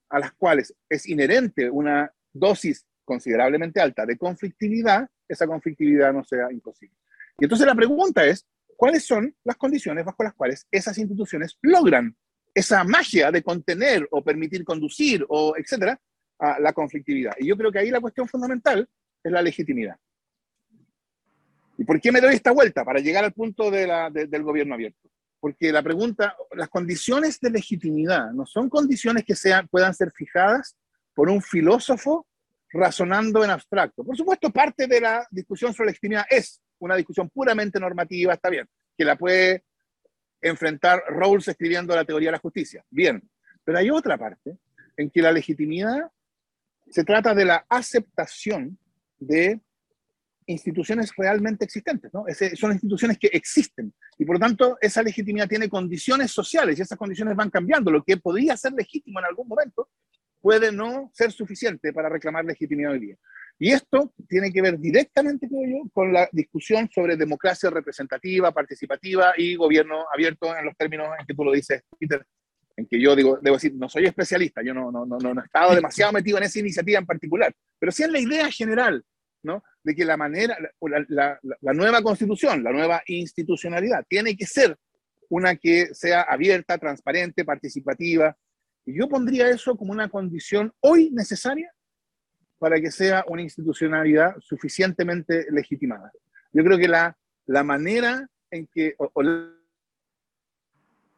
[0.10, 6.52] a las cuales es inherente una dosis considerablemente alta de conflictividad, esa conflictividad no sea
[6.52, 6.98] imposible.
[7.40, 12.16] Y entonces la pregunta es, ¿cuáles son las condiciones bajo las cuales esas instituciones logran
[12.54, 16.00] esa magia de contener o permitir conducir o etcétera
[16.40, 17.34] a la conflictividad?
[17.40, 18.88] Y yo creo que ahí la cuestión fundamental
[19.24, 19.96] es la legitimidad.
[21.78, 22.86] ¿Y por qué me doy esta vuelta?
[22.86, 25.10] Para llegar al punto de la, de, del gobierno abierto
[25.44, 30.78] porque la pregunta, las condiciones de legitimidad no son condiciones que sean, puedan ser fijadas
[31.14, 32.26] por un filósofo
[32.74, 34.04] razonando en abstracto.
[34.04, 38.68] Por supuesto, parte de la discusión sobre legitimidad es una discusión puramente normativa, está bien,
[38.98, 39.64] que la puede
[40.42, 43.30] enfrentar Rawls escribiendo la teoría de la justicia, bien,
[43.64, 44.58] pero hay otra parte
[44.98, 46.12] en que la legitimidad
[46.90, 48.78] se trata de la aceptación
[49.18, 49.62] de
[50.46, 52.28] instituciones realmente existentes, ¿no?
[52.28, 56.82] Ese, son instituciones que existen y por lo tanto esa legitimidad tiene condiciones sociales y
[56.82, 57.90] esas condiciones van cambiando.
[57.90, 59.90] Lo que podría ser legítimo en algún momento
[60.44, 63.16] puede no ser suficiente para reclamar legitimidad hoy día.
[63.58, 69.34] Y esto tiene que ver directamente, creo yo, con la discusión sobre democracia representativa, participativa
[69.38, 72.26] y gobierno abierto en los términos en que tú lo dices, Peter,
[72.76, 75.46] en que yo digo, debo decir, no soy especialista, yo no, no, no, no he
[75.46, 79.02] estado demasiado metido en esa iniciativa en particular, pero sí en la idea general
[79.44, 79.64] ¿no?
[79.82, 84.78] de que la manera, la, la, la, nueva constitución, la nueva institucionalidad, tiene que ser
[85.30, 88.36] una que sea abierta, transparente, participativa.
[88.86, 91.72] Y yo pondría eso como una condición hoy necesaria
[92.58, 96.12] para que sea una institucionalidad suficientemente legitimada.
[96.52, 98.96] Yo creo que la, la manera en que,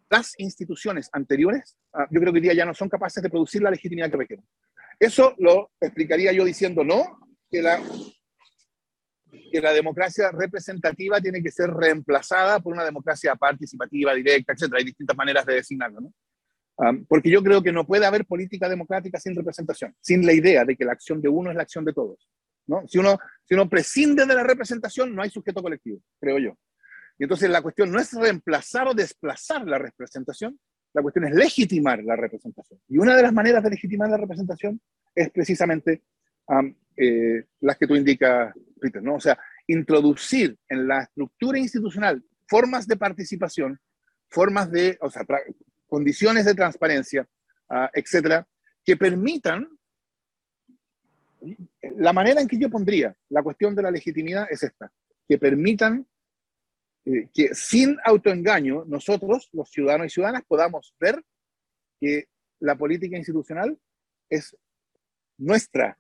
[0.10, 3.72] las instituciones anteriores, ah, yo creo que hoy ya no son capaces de producir la
[3.72, 4.46] legitimidad que requieren.
[5.00, 7.82] Eso lo explicaría yo diciendo no, que la,
[9.52, 14.74] que la democracia representativa tiene que ser reemplazada por una democracia participativa, directa, etc.
[14.78, 16.14] Hay distintas maneras de designarlo, ¿no?
[16.78, 20.66] Ah, porque yo creo que no puede haber política democrática sin representación, sin la idea
[20.66, 22.30] de que la acción de uno es la acción de todos.
[22.68, 22.86] ¿no?
[22.88, 26.58] Si, uno, si uno prescinde de la representación, no hay sujeto colectivo, creo yo.
[27.18, 30.60] Y entonces la cuestión no es reemplazar o desplazar la representación,
[30.94, 32.80] la cuestión es legitimar la representación.
[32.90, 34.82] Y una de las maneras de legitimar la representación
[35.14, 36.04] es precisamente
[36.98, 39.16] eh, las que tú indicas, Peter, ¿no?
[39.16, 43.80] O sea, introducir en la estructura institucional formas de participación,
[44.30, 45.26] formas de, o sea,
[45.88, 47.28] condiciones de transparencia,
[47.70, 48.48] uh, etcétera,
[48.84, 49.68] que permitan,
[51.98, 54.92] la manera en que yo pondría la cuestión de la legitimidad es esta,
[55.28, 56.08] que permitan
[57.06, 61.24] eh, que sin autoengaño nosotros, los ciudadanos y ciudadanas, podamos ver
[62.00, 63.78] que la política institucional
[64.30, 64.56] es
[65.38, 65.98] nuestra,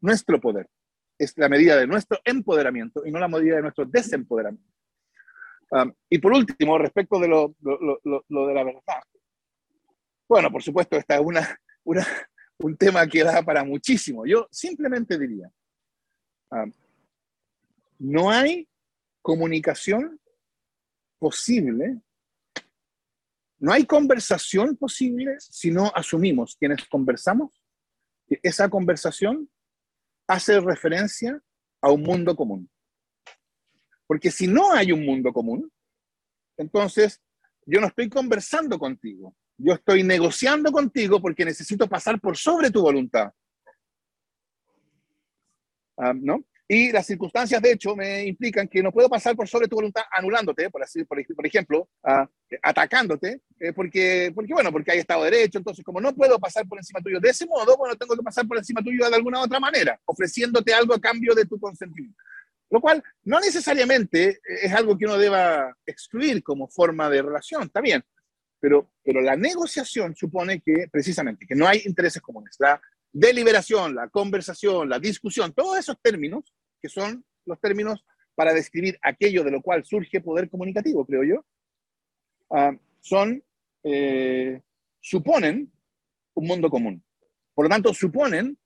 [0.00, 0.68] nuestro poder,
[1.18, 4.75] es la medida de nuestro empoderamiento y no la medida de nuestro desempoderamiento.
[5.70, 7.78] Um, y por último, respecto de lo, lo,
[8.28, 9.02] lo, de la verdad.
[10.28, 12.06] Bueno, por supuesto, esta es una, una,
[12.58, 14.26] un tema que da para muchísimo.
[14.26, 15.50] Yo simplemente diría,
[16.50, 16.72] um,
[17.98, 18.68] no hay
[19.22, 20.20] comunicación
[21.18, 22.00] posible,
[23.58, 27.50] no hay conversación posible si no asumimos quienes conversamos
[28.28, 29.48] que esa conversación
[30.28, 31.40] hace referencia
[31.80, 32.68] a un mundo común.
[34.06, 35.70] Porque si no hay un mundo común,
[36.56, 37.20] entonces
[37.66, 42.82] yo no estoy conversando contigo, yo estoy negociando contigo porque necesito pasar por sobre tu
[42.82, 43.32] voluntad.
[45.96, 46.44] Ah, ¿No?
[46.68, 50.02] Y las circunstancias, de hecho, me implican que no puedo pasar por sobre tu voluntad
[50.10, 52.26] anulándote, por, así, por, ejemplo, uh,
[52.60, 55.58] atacándote, eh, porque, porque, bueno, porque hay Estado de Derecho.
[55.58, 58.48] Entonces, como no puedo pasar por encima tuyo de ese modo, bueno, tengo que pasar
[58.48, 62.20] por encima tuyo de alguna otra manera, ofreciéndote algo a cambio de tu consentimiento.
[62.70, 67.80] Lo cual no necesariamente es algo que uno deba excluir como forma de relación, está
[67.80, 68.04] bien,
[68.60, 72.56] pero, pero la negociación supone que precisamente que no hay intereses comunes.
[72.58, 72.80] La
[73.12, 76.52] deliberación, la conversación, la discusión, todos esos términos,
[76.82, 81.44] que son los términos para describir aquello de lo cual surge poder comunicativo, creo yo,
[82.50, 83.42] uh, son,
[83.84, 84.60] eh,
[85.00, 85.72] suponen
[86.34, 87.02] un mundo común.
[87.54, 88.58] Por lo tanto, suponen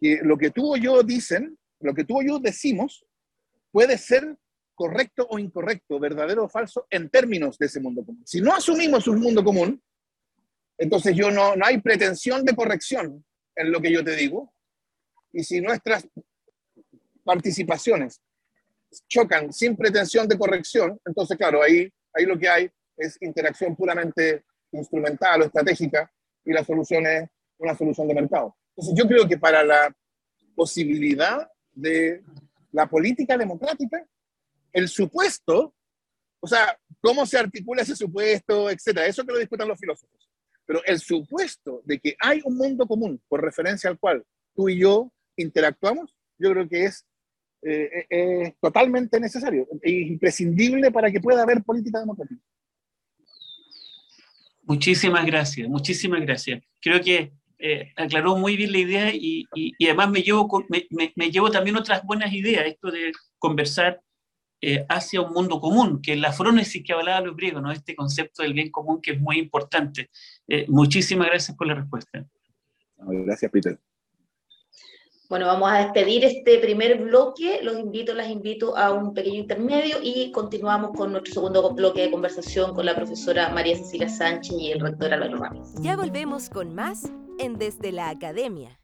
[0.00, 3.04] que lo que tú o yo dicen, lo que tú o yo decimos,
[3.72, 4.36] puede ser
[4.74, 8.22] correcto o incorrecto, verdadero o falso, en términos de ese mundo común.
[8.26, 9.82] Si no asumimos un mundo común,
[10.78, 13.24] entonces yo no, no hay pretensión de corrección
[13.56, 14.52] en lo que yo te digo.
[15.32, 16.06] Y si nuestras
[17.24, 18.20] participaciones
[19.08, 24.44] chocan sin pretensión de corrección, entonces, claro, ahí, ahí lo que hay es interacción puramente
[24.72, 26.10] instrumental o estratégica
[26.44, 28.56] y la solución es una solución de mercado.
[28.74, 29.94] Entonces, yo creo que para la
[30.54, 32.22] posibilidad de
[32.72, 34.04] la política democrática,
[34.72, 35.74] el supuesto,
[36.40, 40.28] o sea, cómo se articula ese supuesto, etcétera, eso que lo discutan los filósofos.
[40.66, 44.80] Pero el supuesto de que hay un mundo común por referencia al cual tú y
[44.80, 47.06] yo interactuamos, yo creo que es
[47.64, 52.42] eh, eh totalmente necesario e imprescindible para que pueda haber política democrática.
[54.62, 56.62] Muchísimas gracias, muchísimas gracias.
[56.80, 57.32] Creo que
[57.64, 61.76] eh, aclaró muy bien la idea y, y, además me llevo, me, me, llevo también
[61.76, 64.00] otras buenas ideas, esto de conversar
[64.60, 67.70] eh, hacia un mundo común, que es la frónesis que hablaba los griegos, ¿no?
[67.70, 70.10] este concepto del bien común que es muy importante.
[70.48, 72.26] Eh, muchísimas gracias por la respuesta.
[72.96, 73.78] Gracias, Peter.
[75.28, 77.60] Bueno, vamos a despedir este primer bloque.
[77.62, 82.10] Los invito, las invito a un pequeño intermedio y continuamos con nuestro segundo bloque de
[82.10, 85.74] conversación con la profesora María Cecilia Sánchez y el rector Álvaro Ramos.
[85.80, 88.81] Ya volvemos con más en Desde la Academia.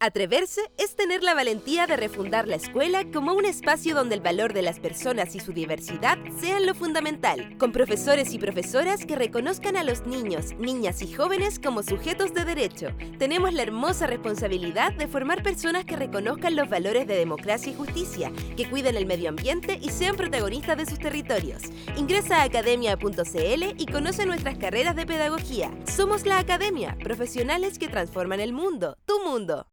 [0.00, 4.52] Atreverse es tener la valentía de refundar la escuela como un espacio donde el valor
[4.52, 9.76] de las personas y su diversidad sean lo fundamental, con profesores y profesoras que reconozcan
[9.76, 12.90] a los niños, niñas y jóvenes como sujetos de derecho.
[13.18, 18.30] Tenemos la hermosa responsabilidad de formar personas que reconozcan los valores de democracia y justicia,
[18.56, 21.62] que cuiden el medio ambiente y sean protagonistas de sus territorios.
[21.96, 25.72] Ingresa a academia.cl y conoce nuestras carreras de pedagogía.
[25.92, 29.66] Somos la Academia, profesionales que transforman el mundo, tu mundo.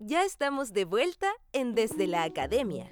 [0.00, 2.88] Ya estamos de vuelta en Desde la Academia.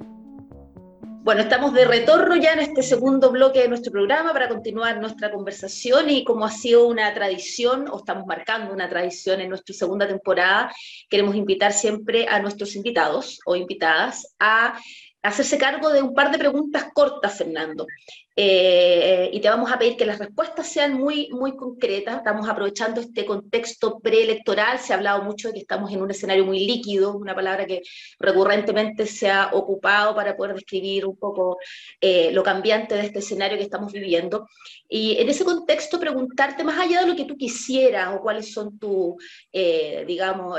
[1.24, 5.32] Bueno, estamos de retorno ya en este segundo bloque de nuestro programa para continuar nuestra
[5.32, 10.07] conversación y como ha sido una tradición, o estamos marcando una tradición en nuestra segunda
[10.07, 10.72] temporada,
[11.09, 14.78] queremos invitar siempre a nuestros invitados o invitadas a
[15.22, 17.86] hacerse cargo de un par de preguntas cortas, Fernando.
[18.34, 22.16] Eh, y te vamos a pedir que las respuestas sean muy, muy concretas.
[22.16, 24.78] Estamos aprovechando este contexto preelectoral.
[24.78, 27.82] Se ha hablado mucho de que estamos en un escenario muy líquido, una palabra que
[28.18, 31.58] recurrentemente se ha ocupado para poder describir un poco
[32.00, 34.48] eh, lo cambiante de este escenario que estamos viviendo.
[34.88, 38.78] Y en ese contexto, preguntarte más allá de lo que tú quisieras o cuáles son
[38.78, 39.16] tu,
[39.52, 40.58] eh, digamos,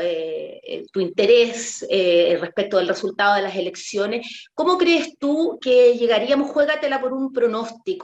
[0.92, 1.86] tu interés
[2.40, 6.52] respecto del resultado de las elecciones, ¿cómo crees tú que llegaríamos?
[6.52, 7.63] Juégatela por un pronóstico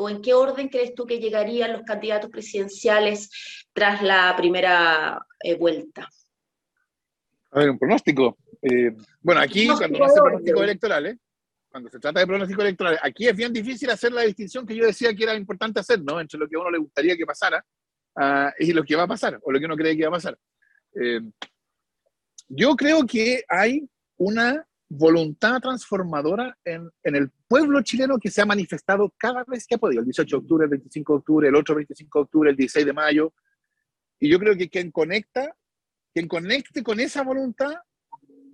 [0.09, 3.29] ¿En qué orden crees tú que llegarían los candidatos presidenciales
[3.73, 6.07] tras la primera eh, vuelta?
[7.51, 8.37] A ver, un pronóstico.
[8.61, 11.17] Eh, bueno, aquí cuando no hace pronósticos electorales,
[11.69, 14.85] cuando se trata de pronósticos electorales, aquí es bien difícil hacer la distinción que yo
[14.85, 16.19] decía que era importante hacer, ¿no?
[16.19, 17.63] Entre lo que a uno le gustaría que pasara
[18.15, 20.19] uh, y lo que va a pasar, o lo que uno cree que va a
[20.19, 20.37] pasar.
[20.95, 21.21] Eh,
[22.47, 23.87] yo creo que hay
[24.17, 29.75] una voluntad transformadora en, en, el pueblo chileno que se ha manifestado cada vez que
[29.75, 32.49] ha podido, el 18 de octubre, el 25 de octubre, el otro 25 de octubre,
[32.49, 33.33] el 16 de mayo.
[34.19, 35.55] Y yo creo que quien conecta,
[36.13, 37.75] quien conecte con esa voluntad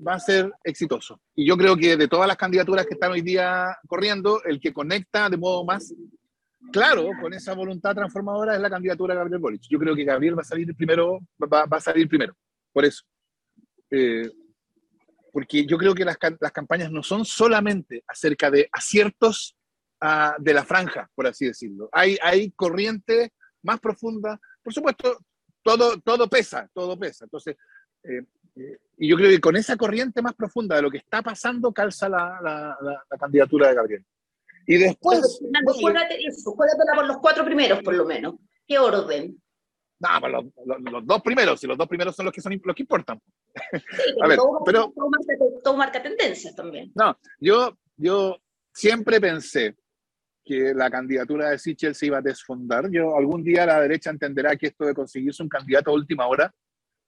[0.05, 1.21] va a ser exitoso.
[1.35, 4.73] Y yo creo que de todas las candidaturas que están hoy día corriendo, el que
[4.73, 5.93] conecta de modo más
[6.71, 9.61] claro con esa voluntad transformadora es la candidatura de Gabriel Boric.
[9.69, 12.35] Yo creo que Gabriel va a salir primero, va, va a salir primero.
[12.73, 13.03] Por eso.
[13.89, 14.29] Eh,
[15.35, 19.57] porque yo creo que las, las campañas no son solamente acerca de aciertos
[20.01, 21.89] uh, de la franja, por así decirlo.
[21.91, 24.39] Hay, hay corriente más profunda.
[24.63, 25.17] Por supuesto,
[25.61, 27.25] todo, todo pesa, todo pesa.
[27.25, 27.57] Entonces,
[28.03, 28.23] eh,
[28.55, 31.73] eh, y yo creo que con esa corriente más profunda de lo que está pasando
[31.73, 34.05] calza la, la, la, candidatura de Gabriel.
[34.65, 35.37] Y después...
[35.41, 35.73] Fernando,
[36.17, 38.35] eso, por los cuatro primeros, por lo menos.
[38.65, 39.37] ¿Qué orden?
[40.05, 42.75] No, pues los, los, dos primeros, y los dos primeros son los que son los
[42.75, 43.19] que importan.
[44.21, 44.93] a ver, todo, pero,
[45.63, 46.91] todo, marca, tendencias también.
[46.95, 48.37] No, yo, yo
[48.71, 49.75] siempre pensé
[50.43, 52.89] que la candidatura de Sichel se iba a desfondar.
[52.91, 56.53] Yo algún día la derecha entenderá que esto de conseguirse un candidato a última hora,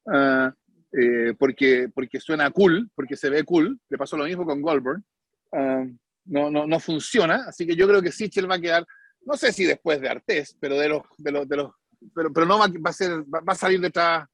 [0.06, 0.50] uh,
[0.92, 5.04] eh, porque, porque suena cool, porque se ve cool, le pasó lo mismo con Goldberg,
[5.52, 5.86] uh,
[6.26, 8.86] no, no, no funciona, así que yo creo que Sichel va a quedar,
[9.22, 11.72] no sé si después de Artés, pero de los, de los, de los
[12.14, 14.28] pero, pero no va, va a ser, va, a salir detrás,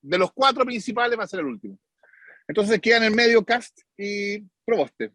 [0.00, 1.78] de los cuatro principales va a ser el último.
[2.46, 5.12] Entonces quedan en el medio Cast y Proboste.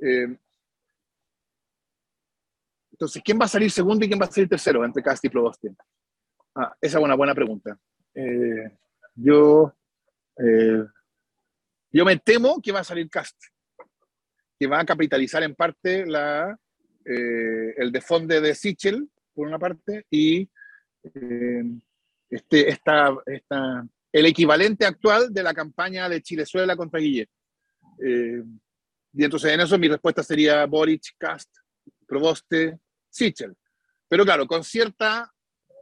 [0.00, 0.36] Eh,
[2.92, 5.28] entonces, ¿quién va a salir segundo y quién va a salir tercero entre Cast y
[5.28, 5.74] Proboste?
[6.54, 7.76] Ah, esa es una buena pregunta.
[8.14, 8.78] Eh,
[9.16, 9.74] yo,
[10.38, 10.84] eh,
[11.90, 13.36] yo me temo que va a salir Cast,
[14.58, 16.56] que va a capitalizar en parte la,
[17.04, 20.48] el defonde de Sichel, por una parte, y
[21.02, 21.64] eh,
[22.30, 27.28] este, esta, esta, el equivalente actual de la campaña de Chilezuela contra Guillet.
[28.04, 28.42] Eh,
[29.12, 31.50] y entonces en eso mi respuesta sería Boric, Cast,
[32.06, 32.78] Proboste,
[33.08, 33.54] Sichel.
[34.08, 35.32] Pero claro, con cierta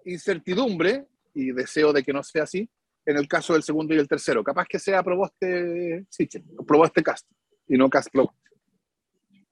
[0.04, 2.68] incertidumbre, y deseo de que no sea así,
[3.06, 4.44] en el caso del segundo y el tercero.
[4.44, 7.28] Capaz que sea Proboste Sichel, Proboste Cast,
[7.68, 8.41] y no Cast Proboste.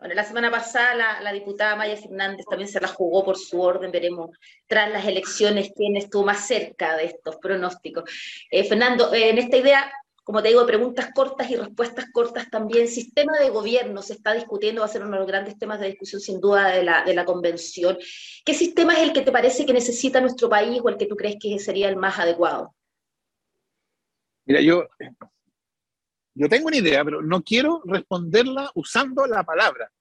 [0.01, 3.93] Bueno, la semana pasada la, diputada Maya Fernández también se la jugó por su orden,
[3.93, 4.31] veremos
[4.67, 8.11] tras las elecciones quién estuvo más cerca de estos pronósticos.
[8.51, 9.93] Eh, Fernando, eh, en esta idea,
[10.25, 14.81] como te digo, preguntas cortas y respuestas cortas también, sistema de gobierno se está discutiendo,
[14.81, 17.13] va a ser uno de los grandes temas de discusión sin duda de la, de
[17.13, 17.99] la convención.
[18.43, 21.15] ¿Qué sistema es el que te parece que necesita nuestro país o el que tú
[21.15, 22.75] crees que sería el más adecuado?
[24.47, 24.89] Mira, yo
[26.41, 29.93] yo tengo una idea, pero no quiero responderla usando la palabra,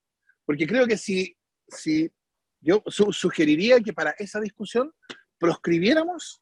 [0.45, 1.35] porque creo que si,
[1.67, 2.09] si
[2.61, 4.93] yo sugeriría que para esa discusión
[5.37, 6.41] proscribiéramos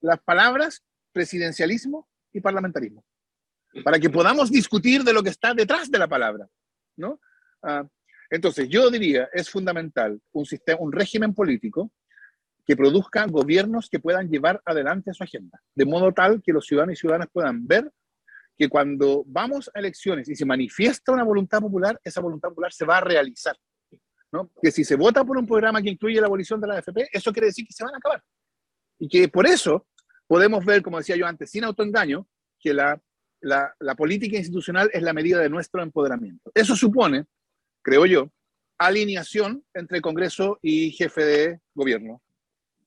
[0.00, 3.04] las palabras presidencialismo y parlamentarismo,
[3.82, 6.46] para que podamos discutir de lo que está detrás de la palabra,
[6.96, 7.18] ¿no?
[7.60, 7.84] Ah,
[8.30, 11.90] entonces, yo diría, es fundamental un, sistema, un régimen político
[12.64, 16.94] que produzca gobiernos que puedan llevar adelante su agenda, de modo tal que los ciudadanos
[16.94, 17.90] y ciudadanas puedan ver
[18.56, 22.84] que cuando vamos a elecciones y se manifiesta una voluntad popular, esa voluntad popular se
[22.84, 23.56] va a realizar.
[24.32, 24.50] ¿no?
[24.60, 27.32] Que si se vota por un programa que incluye la abolición de la AFP, eso
[27.32, 28.22] quiere decir que se van a acabar.
[28.98, 29.86] Y que por eso
[30.26, 32.26] podemos ver, como decía yo antes, sin autoengaño,
[32.58, 33.00] que la,
[33.40, 36.50] la, la política institucional es la medida de nuestro empoderamiento.
[36.54, 37.26] Eso supone,
[37.82, 38.32] creo yo,
[38.78, 42.22] alineación entre Congreso y jefe de gobierno.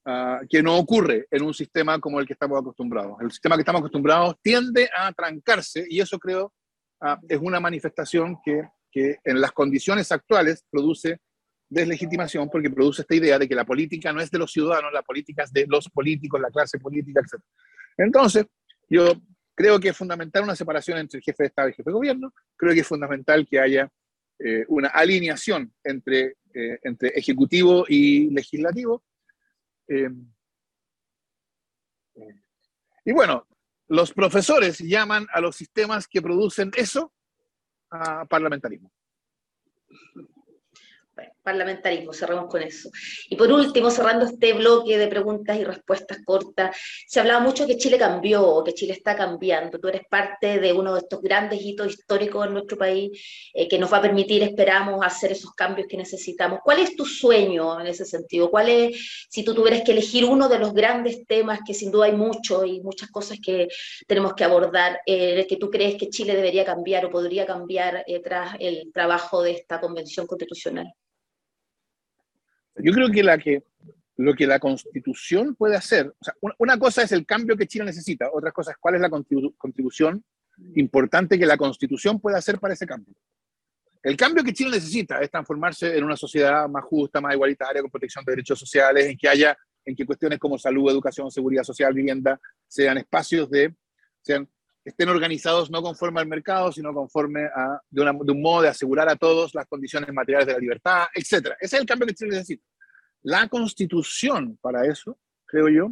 [0.10, 3.18] Ah, que no ocurre en un sistema como el que estamos acostumbrados.
[3.20, 6.54] El sistema que estamos acostumbrados tiende a trancarse y eso creo
[7.02, 11.20] uh, es una manifestación que, que, en las condiciones actuales produce
[11.68, 15.02] deslegitimación porque produce esta idea de que la política no es de los ciudadanos, la
[15.02, 17.44] política es de los políticos, la clase política, etc.
[17.98, 18.46] Entonces,
[18.88, 19.12] yo
[19.54, 21.94] creo que es fundamental una separación entre el jefe de Estado y el jefe de
[21.94, 23.90] gobierno, creo que es fundamental que haya
[24.40, 29.04] eh, una alineación entre eh, entre ejecutivo y legislativo.
[29.88, 30.10] Eh,
[33.06, 33.48] y bueno,
[33.88, 37.14] los profesores llaman a los sistemas que producen eso
[37.90, 38.92] a parlamentarismo
[41.48, 42.90] parlamentarismo, cerramos con eso.
[43.30, 46.76] Y por último, cerrando este bloque de preguntas y respuestas cortas,
[47.08, 49.80] se hablaba mucho que Chile cambió, que Chile está cambiando.
[49.80, 53.12] Tú eres parte de uno de estos grandes hitos históricos en nuestro país
[53.54, 56.60] eh, que nos va a permitir, esperamos, hacer esos cambios que necesitamos.
[56.66, 58.52] ¿Cuál es tu sueño en ese sentido?
[58.52, 62.08] ¿Cuál es, si tú tuvieras que elegir uno de los grandes temas, que sin duda
[62.08, 63.70] hay mucho y muchas cosas que
[64.06, 68.20] tenemos que abordar, eh, que tú crees que Chile debería cambiar o podría cambiar eh,
[68.22, 70.94] tras el trabajo de esta convención constitucional?
[72.80, 73.64] Yo creo que, la que
[74.18, 77.86] lo que la constitución puede hacer, o sea, una, cosa es el cambio que Chile
[77.86, 80.24] necesita, otra cosa es cuál es la contribución
[80.76, 83.14] importante que la constitución puede hacer para ese cambio.
[84.02, 87.92] El cambio que Chile necesita es transformarse en una sociedad más justa, más igualitaria, con
[87.92, 91.94] protección de derechos sociales, en que haya, en que cuestiones como salud, educación, seguridad social,
[91.94, 93.76] vivienda, sean espacios de,
[94.22, 94.48] sean,
[94.88, 99.10] estén organizados no conforme al mercado, sino conforme a, de, de un modo de asegurar
[99.10, 101.56] a todos las condiciones materiales de la libertad, etc.
[101.60, 102.64] Ese es el cambio que Chile necesita.
[103.24, 105.92] La constitución para eso, creo yo,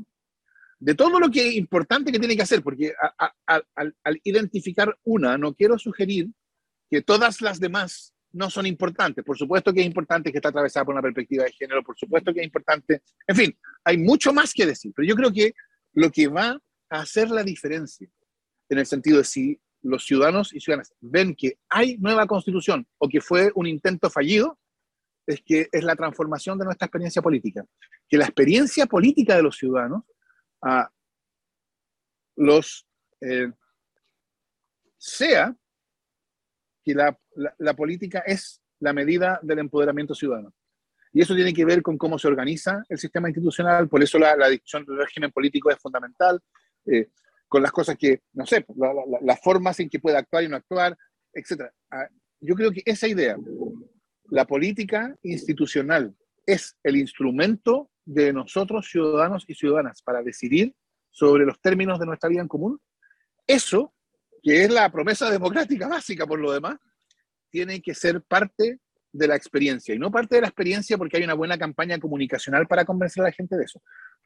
[0.79, 2.93] de todo lo que es importante que tiene que hacer, porque
[3.45, 6.29] al, identificar una, no quiero sugerir
[6.89, 9.25] que todas las demás no son importantes.
[9.25, 12.33] Por supuesto que es importante que está atravesada por una perspectiva de género, por supuesto
[12.33, 13.01] que es importante.
[13.27, 15.53] En fin, hay mucho más que decir, pero yo creo que
[15.93, 16.57] lo que va
[16.89, 18.07] a hacer la diferencia,
[18.70, 23.07] en el sentido de si los ciudadanos y ciudadanas ven que hay nueva constitución o
[23.07, 24.59] que fue un intento fallido,
[25.28, 27.66] es que es la transformación de nuestra experiencia política.
[28.07, 30.03] Que la experiencia política de los ciudadanos
[30.63, 30.89] ah,
[32.36, 32.88] los
[33.22, 33.51] eh,
[34.97, 35.55] sea
[36.84, 37.18] que la,
[37.57, 40.53] la, política es la medida del empoderamiento ciudadano.
[41.13, 44.36] Y eso tiene que ver con cómo se organiza el sistema institucional, por eso la,
[44.36, 46.39] la discusión del régimen político es fundamental,
[46.86, 47.09] eh,
[47.47, 48.65] con las cosas que, no sé,
[49.21, 50.97] las formas en que puede actuar y no actuar,
[51.33, 51.63] etc.
[51.91, 52.07] Ah,
[52.39, 53.37] yo creo que esa idea
[54.29, 56.15] la política institucional
[56.45, 60.73] es el instrumento de nosotros, ciudadanos y ciudadanas, para decidir
[61.09, 62.79] sobre los términos de nuestra vida en común.
[63.47, 63.93] Eso,
[64.41, 66.77] que es la promesa democrática básica por lo demás,
[67.49, 68.79] tiene que ser parte
[69.11, 69.95] de la experiencia.
[69.95, 73.27] Y no parte de la experiencia porque hay una buena campaña comunicacional para convencer a
[73.27, 73.81] la gente de eso.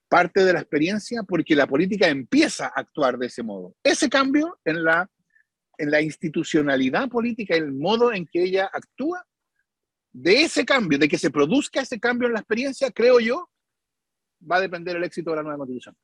[0.10, 3.76] Parte de la experiencia porque la política empieza a actuar de ese modo.
[3.84, 5.10] Ese cambio en la,
[5.78, 9.24] en la institucionalidad política, el modo en que ella actúa,
[10.12, 13.50] de ese cambio, de que se produzca ese cambio en la experiencia, creo yo,
[14.50, 15.96] va a depender el éxito de la nueva constitución.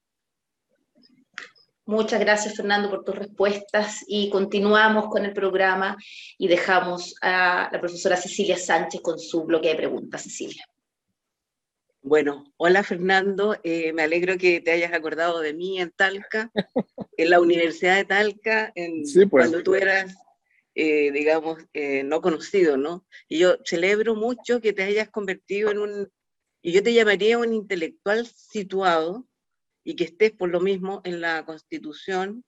[1.88, 5.95] Muchas gracias, Fernando, por tus respuestas y continuamos con el programa
[6.38, 10.24] y dejamos a la profesora Cecilia Sánchez con su bloque de preguntas.
[10.24, 10.66] Cecilia.
[12.08, 16.51] Bueno, hola Fernando, eh, me alegro que te hayas acordado de mí en Talca,
[17.18, 19.28] en la Universidad de Talca, en, pues.
[19.28, 20.16] cuando tú eras
[20.76, 23.08] eh, digamos, eh, no conocido, ¿no?
[23.28, 26.12] Y yo celebro mucho que te hayas convertido en un,
[26.62, 29.28] y yo te llamaría un intelectual situado
[29.84, 32.45] y que estés por lo mismo en la Constitución.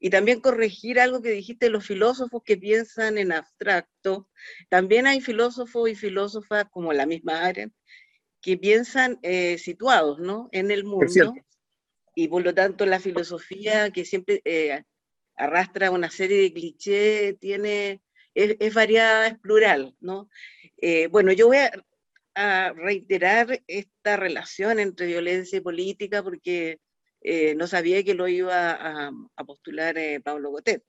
[0.00, 4.30] Y también corregir algo que dijiste, los filósofos que piensan en abstracto.
[4.70, 7.74] También hay filósofos y filósofas como la misma Arendt
[8.44, 10.50] que piensan eh, situados, ¿no?
[10.52, 11.34] En el mundo.
[12.14, 14.42] Y por lo tanto la filosofía que siempre
[15.36, 18.02] arrastra una serie de clichés, tiene,
[18.34, 20.28] es, variada, es plural, ¿no?
[20.78, 26.80] Eh, bueno, yo voy a, reiterar esta relación entre violencia y política porque
[27.20, 29.12] eh, no sabía que lo iba a,
[29.46, 30.82] postular eh, Pablo Gotet,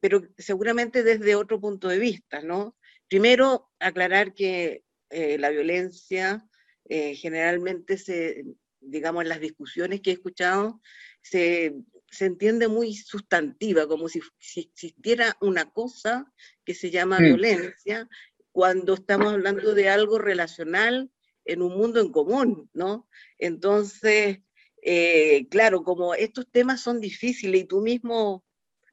[0.00, 2.76] pero seguramente desde otro punto de vista, ¿no?
[3.08, 6.46] Primero, aclarar que la violencia
[6.88, 8.44] generalmente se,
[8.80, 10.80] digamos, en las discusiones que he escuchado,
[11.22, 11.74] se
[12.12, 16.30] se entiende muy sustantiva, como si, existiera una cosa
[16.62, 18.06] que se llama violencia,
[18.52, 21.10] cuando estamos hablando de algo relacional
[21.46, 23.08] en un mundo en común, ¿no?
[23.38, 24.40] Entonces,
[24.82, 28.44] eh, claro, como estos temas son difíciles y tú mismo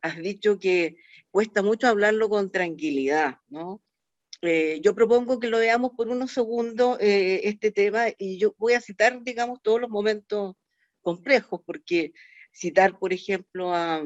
[0.01, 0.95] has dicho que
[1.29, 3.83] cuesta mucho hablarlo con tranquilidad, ¿no?
[4.41, 8.73] Eh, yo propongo que lo veamos por unos segundos eh, este tema y yo voy
[8.73, 10.55] a citar, digamos, todos los momentos
[11.01, 12.13] complejos, porque
[12.53, 14.03] citar, por ejemplo, a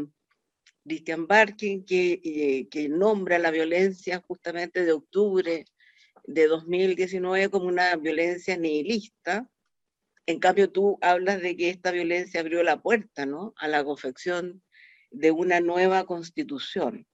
[0.84, 5.66] Christian Barkin, que, eh, que nombra la violencia justamente de octubre
[6.26, 9.50] de 2019 como una violencia nihilista.
[10.26, 13.54] En cambio, tú hablas de que esta violencia abrió la puerta ¿no?
[13.58, 14.64] a la confección
[15.12, 17.06] de una nueva constitución.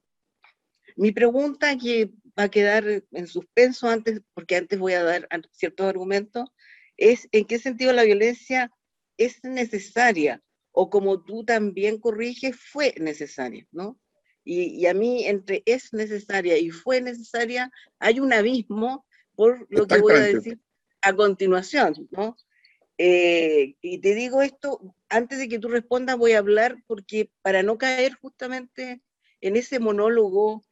[0.96, 5.88] Mi pregunta, que va a quedar en suspenso antes, porque antes voy a dar ciertos
[5.88, 6.50] argumentos,
[6.96, 8.72] es en qué sentido la violencia
[9.18, 14.00] es necesaria o como tú también corriges, fue necesaria, ¿no?
[14.46, 17.70] Y, a mí entre es necesaria y fue necesaria
[18.00, 20.60] hay un abismo por lo que voy a decir
[21.02, 22.36] a continuación, ¿no?
[22.98, 27.64] Eh, y te digo esto, antes de que tú respondas voy a hablar porque para
[27.64, 29.02] no caer justamente
[29.42, 30.64] en ese monólogo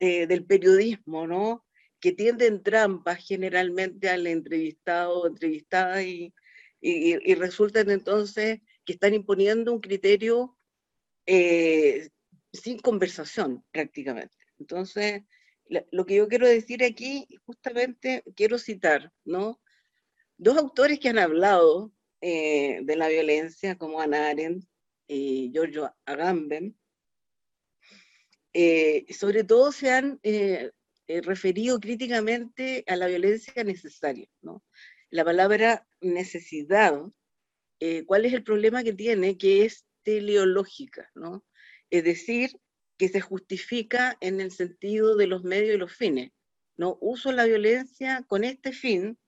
[0.00, 1.64] eh, del periodismo, ¿no?
[2.00, 6.32] Que tiende en trampas generalmente al entrevistado o entrevistada y,
[6.80, 10.56] y, y resultan entonces que están imponiendo un criterio
[11.26, 12.08] eh,
[12.52, 14.34] sin conversación prácticamente.
[14.58, 15.22] Entonces,
[15.90, 19.60] lo que yo quiero decir aquí, justamente quiero citar, ¿no?
[20.38, 21.92] Dos autores que han hablado
[22.22, 24.64] eh, de la violencia, como Ana Arendt
[25.06, 26.77] y Giorgio Agamben,
[28.52, 30.70] eh, sobre todo se han eh,
[31.06, 34.62] referido críticamente a la violencia necesaria, ¿no?
[35.10, 37.00] La palabra necesidad,
[38.06, 39.38] ¿cuál es el problema que tiene?
[39.38, 41.46] Que es teleológica, ¿no?
[41.88, 42.50] Es decir,
[42.98, 46.32] que se justifica en el sentido de los medios y los fines.
[46.78, 46.96] ¿no?
[47.00, 49.18] Uso la violencia con este fin,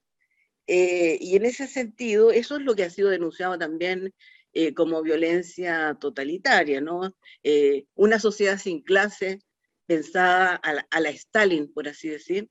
[0.67, 4.13] eh, y en ese sentido, eso es lo que ha sido denunciado también
[4.53, 7.13] eh, como violencia totalitaria, ¿no?
[7.43, 9.39] Eh, una sociedad sin clase,
[9.85, 12.49] pensada a la, Stalin, por así decir,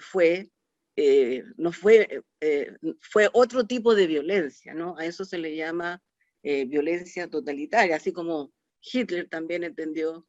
[0.00, 0.50] fue,
[1.56, 2.22] no fue,
[3.00, 4.96] fue otro tipo de violencia, ¿no?
[4.96, 6.02] A eso se le llama
[6.42, 10.26] violencia totalitaria, así como Hitler también entendió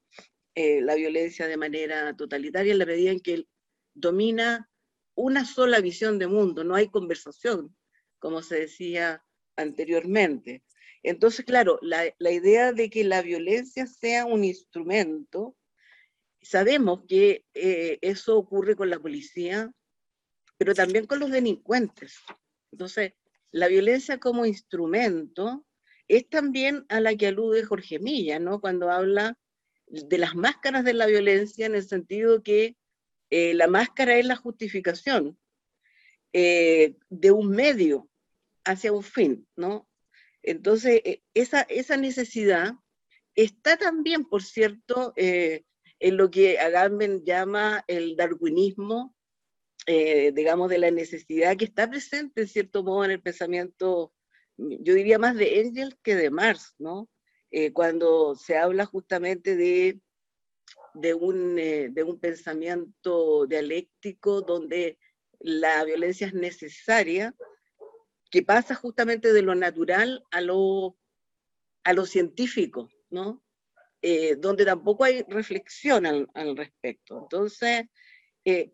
[0.56, 3.48] eh, la violencia de manera totalitaria en la medida en que él
[3.96, 4.70] domina
[5.16, 7.76] una sola visión de mundo, no hay conversación,
[8.20, 9.24] como se decía
[9.56, 10.64] anteriormente.
[11.04, 15.56] Entonces, claro, la, idea de que la violencia sea un instrumento,
[16.42, 19.72] sabemos que eh, eso ocurre con la policía,
[20.58, 22.20] pero también con los delincuentes.
[22.72, 23.14] Entonces,
[23.52, 25.66] la violencia como instrumento
[26.08, 28.62] es también a la que alude Jorge Milla, ¿no?
[28.62, 29.38] Cuando habla
[29.88, 32.78] de las máscaras de la violencia en el sentido que
[33.30, 35.38] eh, la máscara es la justificación
[36.32, 38.10] eh, de un medio
[38.64, 39.88] hacia un fin, ¿no?
[40.44, 42.74] Entonces, eh, esa, esa necesidad
[43.36, 49.16] está también, por cierto, en lo que Agamben llama el darwinismo,
[49.88, 54.14] digamos, de la necesidad que está presente, en cierto modo, en el pensamiento
[54.58, 57.10] yo diría más de Engels que de Marx, ¿no?
[57.52, 60.00] Eh, cuando se habla justamente de,
[60.94, 64.98] de, un, eh, de un pensamiento dialéctico donde
[65.40, 67.36] la violencia es necesaria,
[68.34, 70.98] que pasa justamente de lo natural a lo,
[71.84, 73.44] a lo científico, ¿no?
[74.02, 77.20] Eh, donde tampoco hay reflexión al, respecto.
[77.22, 77.84] Entonces,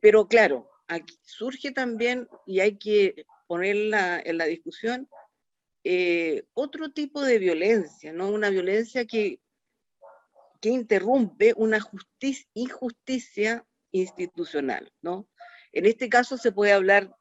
[0.02, 5.10] pero claro, aquí surge también, y hay que ponerla en la discusión,
[5.84, 8.30] eh, otro tipo de violencia, ¿no?
[8.30, 9.42] Una violencia que,
[10.62, 11.80] que interrumpe una
[12.54, 15.28] injusticia institucional, ¿no?
[15.74, 17.14] En este caso se puede hablar,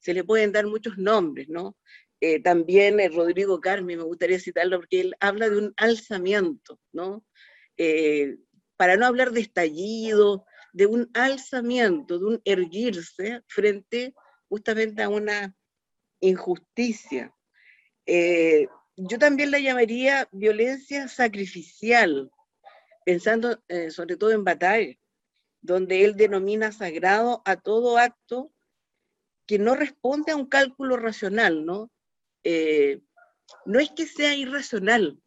[0.00, 1.76] se le pueden dar muchos nombres, ¿no?
[2.20, 7.24] Eh, también eh, Rodrigo Carmi, me gustaría citarlo porque él habla de un alzamiento, ¿no?
[8.76, 14.14] para no hablar de estallido, de un alzamiento, de un erguirse frente
[14.48, 15.54] justamente a una
[16.20, 17.34] injusticia.
[18.06, 22.30] Eh, yo también la llamaría violencia sacrificial,
[23.04, 24.94] pensando eh, sobre todo en batalla,
[25.60, 28.52] donde él denomina sagrado a todo acto
[29.48, 31.90] que no responde a un cálculo racional, ¿no?
[32.44, 33.00] Eh,
[33.66, 35.20] no es que sea irracional,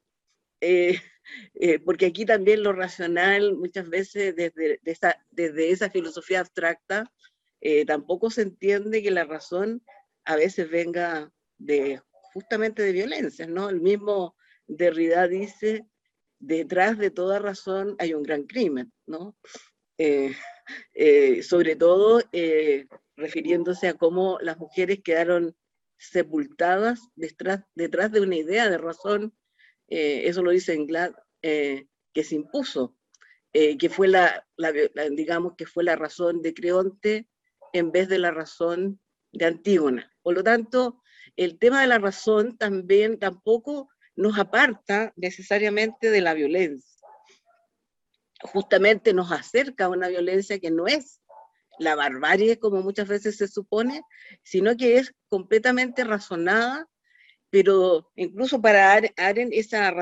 [1.85, 7.11] porque aquí también lo racional muchas veces desde, esa, desde esa filosofía abstracta
[7.87, 9.83] tampoco se entiende que la razón
[10.23, 12.01] a veces venga de
[12.33, 13.69] justamente de violencia, ¿no?
[13.69, 14.35] El mismo
[14.67, 15.85] Derrida dice,
[16.39, 19.35] detrás de toda razón hay un gran crimen, ¿no?
[20.03, 20.35] Eh,
[20.95, 25.55] eh, sobre todo eh, refiriéndose a cómo las mujeres quedaron
[25.95, 29.37] sepultadas detrás, detrás de una idea de razón,
[29.87, 32.97] eso lo dice Englad, que se impuso,
[33.51, 34.47] que fue la,
[35.11, 37.27] digamos que fue la razón de Creonte
[37.73, 38.99] en vez de la razón
[39.33, 40.11] de Antígona.
[40.23, 41.03] Por lo tanto,
[41.35, 46.90] el tema de la razón también tampoco nos aparta necesariamente de la violencia.
[48.43, 51.21] Justamente nos acerca a una violencia que no es
[51.79, 54.01] la barbarie como muchas veces se supone,
[54.43, 56.87] sino que es completamente razonada,
[57.49, 59.93] pero incluso para Aren esa,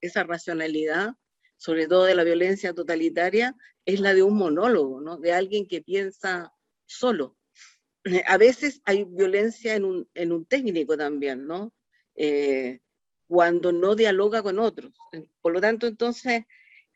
[0.00, 1.14] esa racionalidad
[1.56, 5.16] sobre todo de la violencia totalitaria, es la de un monólogo, ¿no?
[5.16, 6.52] De alguien que piensa
[6.86, 7.36] solo.
[8.26, 11.72] A veces hay violencia en un, en un técnico también, ¿no?
[12.14, 12.80] Eh,
[13.26, 14.92] cuando no dialoga con otros.
[15.40, 16.44] Por lo tanto, entonces,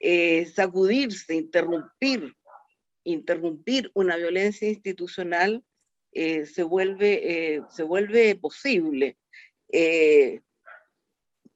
[0.00, 2.34] eh, sacudirse, interrumpir,
[3.04, 5.64] interrumpir una violencia institucional
[6.12, 9.16] eh, se, vuelve, se vuelve posible.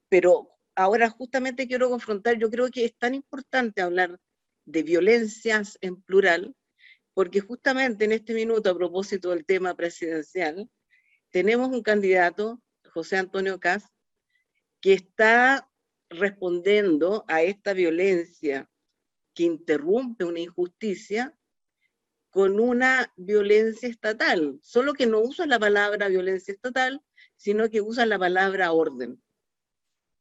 [0.07, 4.19] pero ahora justamente quiero confrontar, yo creo que es tan importante hablar
[4.65, 6.55] de violencias en plural,
[7.13, 10.69] porque justamente en este minuto, a propósito del tema presidencial,
[11.31, 12.61] tenemos un candidato,
[12.93, 13.83] José Antonio Caz,
[14.81, 15.69] que está
[16.17, 18.69] respondiendo a esta violencia
[19.33, 21.37] que interrumpe una injusticia
[22.29, 27.01] con una violencia estatal, solo que no usa la palabra violencia estatal,
[27.37, 29.21] sino que usa la palabra orden.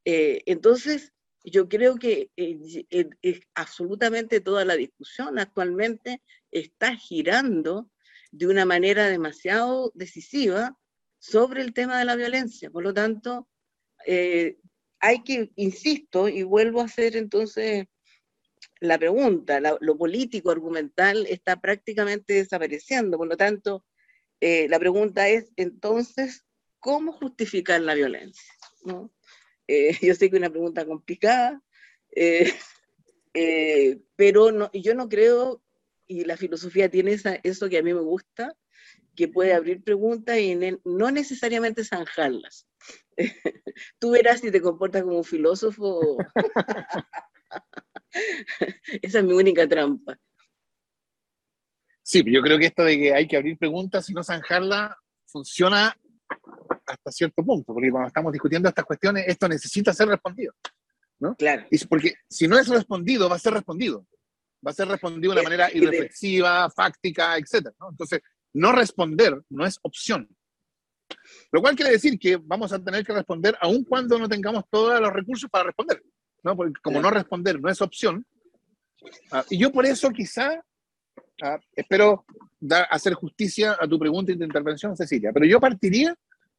[0.04, 1.12] Eh, entonces,
[1.44, 7.90] yo creo que eh, absolutamente toda la discusión actualmente está girando
[8.30, 10.78] de una manera demasiado decisiva
[11.18, 12.70] sobre el tema de la violencia.
[12.70, 13.48] Por lo tanto,
[14.06, 14.58] eh,
[15.04, 17.86] hay que, insisto, y vuelvo a hacer entonces
[18.80, 23.18] la pregunta, lo político argumental está prácticamente desapareciendo.
[23.18, 23.84] Por lo tanto,
[24.40, 26.44] la pregunta es entonces,
[26.80, 28.52] ¿cómo justificar la violencia?
[28.84, 29.10] ¿No?
[29.66, 31.62] Eh, yo sé que es una pregunta complicada,
[32.14, 32.52] eh,
[33.34, 35.62] eh, pero no, yo no creo,
[36.06, 38.54] y la filosofía tiene esa, eso que a mí me gusta,
[39.14, 42.66] que puede abrir preguntas y no necesariamente zanjarlas.
[43.98, 46.18] Tú verás si te comportas como un filósofo.
[49.02, 50.18] Esa es mi única trampa.
[52.02, 54.94] Sí, yo creo que esto de que hay que abrir preguntas y no zanjarlas
[55.26, 55.96] funciona
[56.86, 60.52] hasta cierto punto, porque cuando estamos discutiendo estas cuestiones, esto necesita ser respondido.
[61.18, 61.34] ¿no?
[61.36, 61.64] Claro.
[61.70, 64.06] Y porque si no es respondido, va a ser respondido.
[64.66, 67.70] Va a ser respondido de una manera irreflexiva, fáctica, etc.
[67.78, 67.90] ¿no?
[67.90, 68.20] Entonces,
[68.54, 70.28] no responder no es opción.
[71.52, 75.00] Lo cual quiere decir que vamos a tener que responder aun cuando no tengamos todos
[75.00, 76.02] los recursos para responder.
[76.42, 76.56] ¿no?
[76.56, 78.24] Porque como no responder no es opción.
[79.30, 80.64] Ah, y yo por eso quizá
[81.42, 82.24] ah, espero
[82.58, 86.16] dar, hacer justicia a tu pregunta y tu intervención, Cecilia, pero yo partiría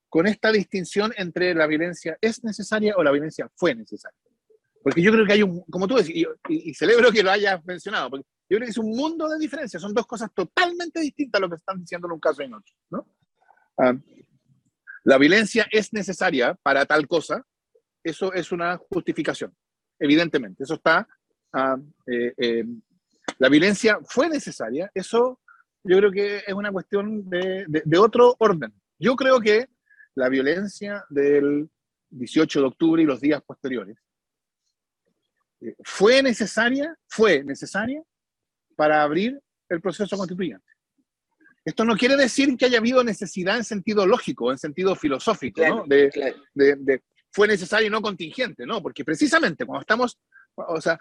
[0.10, 4.18] con esta distinción entre la violencia es necesaria o la violencia fue necesaria.
[4.82, 8.12] Porque yo creo que hay un, como tú decís, y, celebro que lo hayas mencionado,
[8.12, 11.50] porque yo creo que es un mundo de diferencias, son dos cosas totalmente distintas lo
[11.50, 12.74] que están diciendo en un caso y en otro.
[12.92, 13.08] ¿no?
[13.78, 13.94] Ah,
[15.04, 17.44] la violencia es necesaria para tal cosa,
[18.04, 19.56] eso es una justificación,
[20.00, 21.08] evidentemente, eso está...
[21.54, 22.66] Ah, eh, eh,
[23.40, 25.40] la violencia fue necesaria, eso
[25.84, 28.74] yo creo que es una cuestión de, de otro orden.
[29.00, 29.68] Yo creo que
[30.16, 31.70] la violencia del
[32.10, 33.98] 18 de octubre y los días posteriores
[35.62, 38.02] eh, fue necesaria, fue necesaria
[38.76, 40.66] para abrir el proceso constituyente.
[41.64, 45.84] Esto no quiere decir que haya habido necesidad en sentido lógico, en sentido filosófico, ¿no?
[45.88, 46.12] De,
[46.54, 48.82] de, fue necesario y no contingente, ¿no?
[48.82, 50.20] Porque precisamente cuando estamos,
[50.56, 50.98] o sea,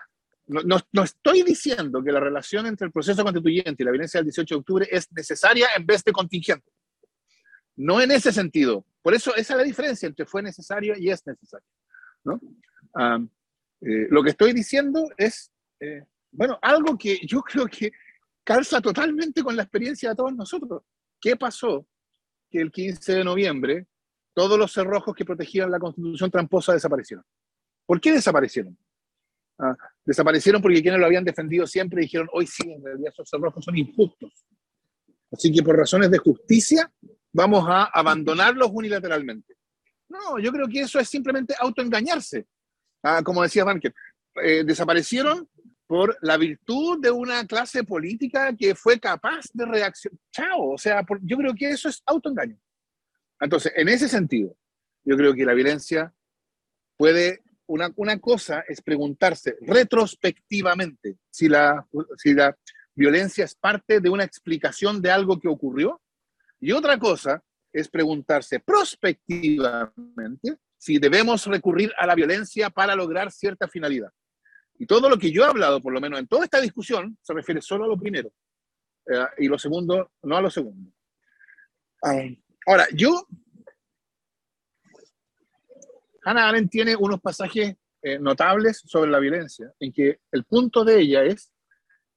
[0.47, 4.19] no, no, no, estoy diciendo que la relación entre el proceso constituyente y la violencia
[4.19, 6.71] del 18 de octubre es necesaria en vez de contingente.
[7.77, 8.87] No en ese sentido.
[9.03, 11.67] Por eso esa es la diferencia entre fue necesario y es necesario.
[12.25, 12.41] ¿no?
[13.81, 15.51] Eh, lo que estoy diciendo es,
[15.81, 16.05] eh,
[16.35, 17.93] bueno, algo que yo creo que
[18.43, 20.83] calza totalmente con la experiencia de todos nosotros.
[21.21, 21.87] ¿Qué pasó?
[22.51, 23.87] Que el 15 de noviembre
[24.35, 27.25] todos los cerrojos que protegían la constitución tramposa desaparecieron.
[27.87, 28.77] ¿Por qué desaparecieron?
[29.59, 33.65] Ah, desaparecieron porque quienes lo habían defendido siempre dijeron, hoy sí, en realidad esos cerrojos
[33.65, 34.45] son injustos.
[35.31, 36.91] Así que por razones de justicia
[37.33, 39.57] vamos a abandonarlos unilateralmente.
[40.09, 42.47] No, yo creo que eso es simplemente autoengañarse.
[43.05, 43.95] Ah, como decía Banker,
[44.43, 45.49] eh, desaparecieron
[45.87, 50.19] por la virtud de una clase política que fue capaz de reaccionar.
[50.33, 52.59] Chao, o sea, yo creo que eso es autoengaño.
[53.41, 54.57] Entonces, en ese sentido,
[55.05, 56.15] yo creo que la violencia
[56.97, 62.57] puede, una, una cosa es preguntarse retrospectivamente si la, si la
[62.95, 66.01] violencia es parte de una explicación de algo que ocurrió
[66.61, 73.69] y otra cosa es preguntarse prospectivamente si debemos recurrir a la violencia para lograr cierta
[73.69, 74.13] finalidad.
[74.85, 77.33] Y todo lo que yo he hablado, por lo menos en toda esta discusión, se
[77.33, 78.31] refiere solo a lo primero.
[79.07, 80.93] Eh, y lo segundo, no a lo segundo.
[82.67, 83.27] ahora, yo...
[86.23, 91.01] Hannah Arendt tiene unos pasajes eh, notables sobre la violencia, en que el punto de
[91.01, 91.51] ella es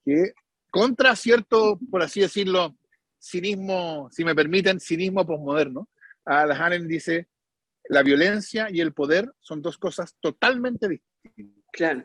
[0.03, 0.33] que
[0.69, 2.75] contra cierto, por así decirlo,
[3.17, 5.87] cinismo, si me permiten, cinismo posmoderno,
[6.25, 7.29] Hannah dice,
[7.87, 11.63] la violencia y el poder son dos cosas totalmente distintas.
[11.71, 12.03] Claro.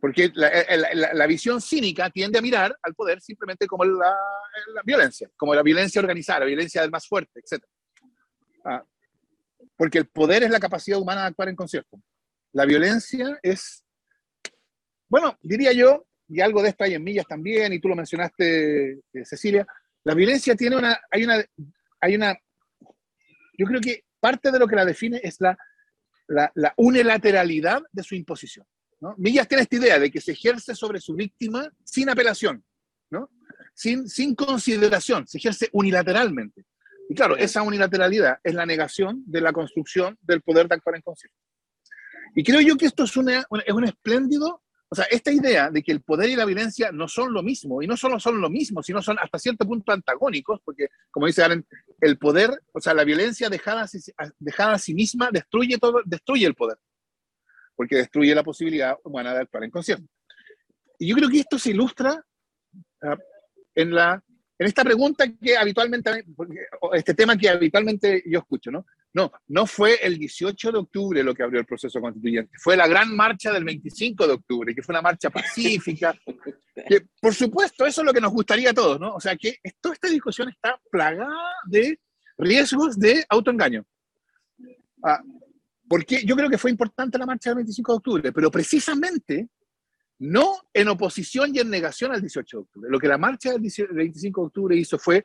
[0.00, 4.16] Porque la, visión cínica tiende a mirar al poder simplemente como la,
[4.84, 7.62] violencia, como la violencia organizada, la violencia del más fuerte, etc.
[8.64, 8.82] Ah,
[9.76, 12.00] porque el poder es la capacidad humana de actuar en concierto.
[12.52, 13.84] La violencia es,
[15.08, 18.92] bueno, diría yo, y algo de esto hay en millas también, y tú lo mencionaste,
[18.92, 19.66] eh, Cecilia,
[20.04, 21.44] la violencia tiene una, hay una,
[22.00, 22.38] hay una,
[23.58, 25.56] yo creo que parte de lo que la define es la,
[26.28, 28.66] la, unilateralidad de su imposición.
[29.00, 29.14] ¿No?
[29.18, 32.64] Millas tiene esta idea de que se ejerce sobre su víctima sin apelación,
[33.10, 33.30] ¿no?
[33.74, 36.66] sin, sin consideración, se ejerce unilateralmente.
[37.08, 41.02] Y claro, esa unilateralidad es la negación de la construcción del poder de actuar en
[41.02, 41.36] concierto.
[42.34, 45.82] Y creo yo que esto es, una, es un espléndido, o sea, esta idea de
[45.82, 48.48] que el poder y la violencia no son lo mismo, y no solo son lo
[48.48, 51.66] mismo, sino son hasta cierto punto antagónicos, porque, como dice Aaron,
[52.00, 53.88] el poder, o sea, la violencia dejada,
[54.38, 56.78] dejada a sí misma destruye, todo, destruye el poder,
[57.80, 60.04] porque destruye la posibilidad humana de actuar en concierto.
[60.98, 62.22] Y yo creo que esto se ilustra
[63.00, 63.16] ah,
[63.74, 64.22] en la
[64.58, 66.26] en esta pregunta que habitualmente,
[66.92, 68.84] este tema que habitualmente yo escucho, ¿no?
[69.14, 72.86] No, no fue el 18 de octubre lo que abrió el proceso constituyente, fue la
[72.86, 76.14] gran marcha del 25 de octubre, que fue una marcha pacífica.
[76.86, 79.14] que, por supuesto, eso es lo que nos gustaría a todos, ¿no?
[79.14, 81.98] O sea, que toda esta discusión está plagada de
[82.36, 83.86] riesgos de autoengaño.
[85.02, 85.22] Ah,
[85.90, 89.48] porque yo creo que fue importante la marcha del 25 de octubre, pero precisamente
[90.20, 92.88] no en oposición y en negación al 18 de octubre.
[92.88, 95.24] Lo que la marcha del 25 de octubre hizo fue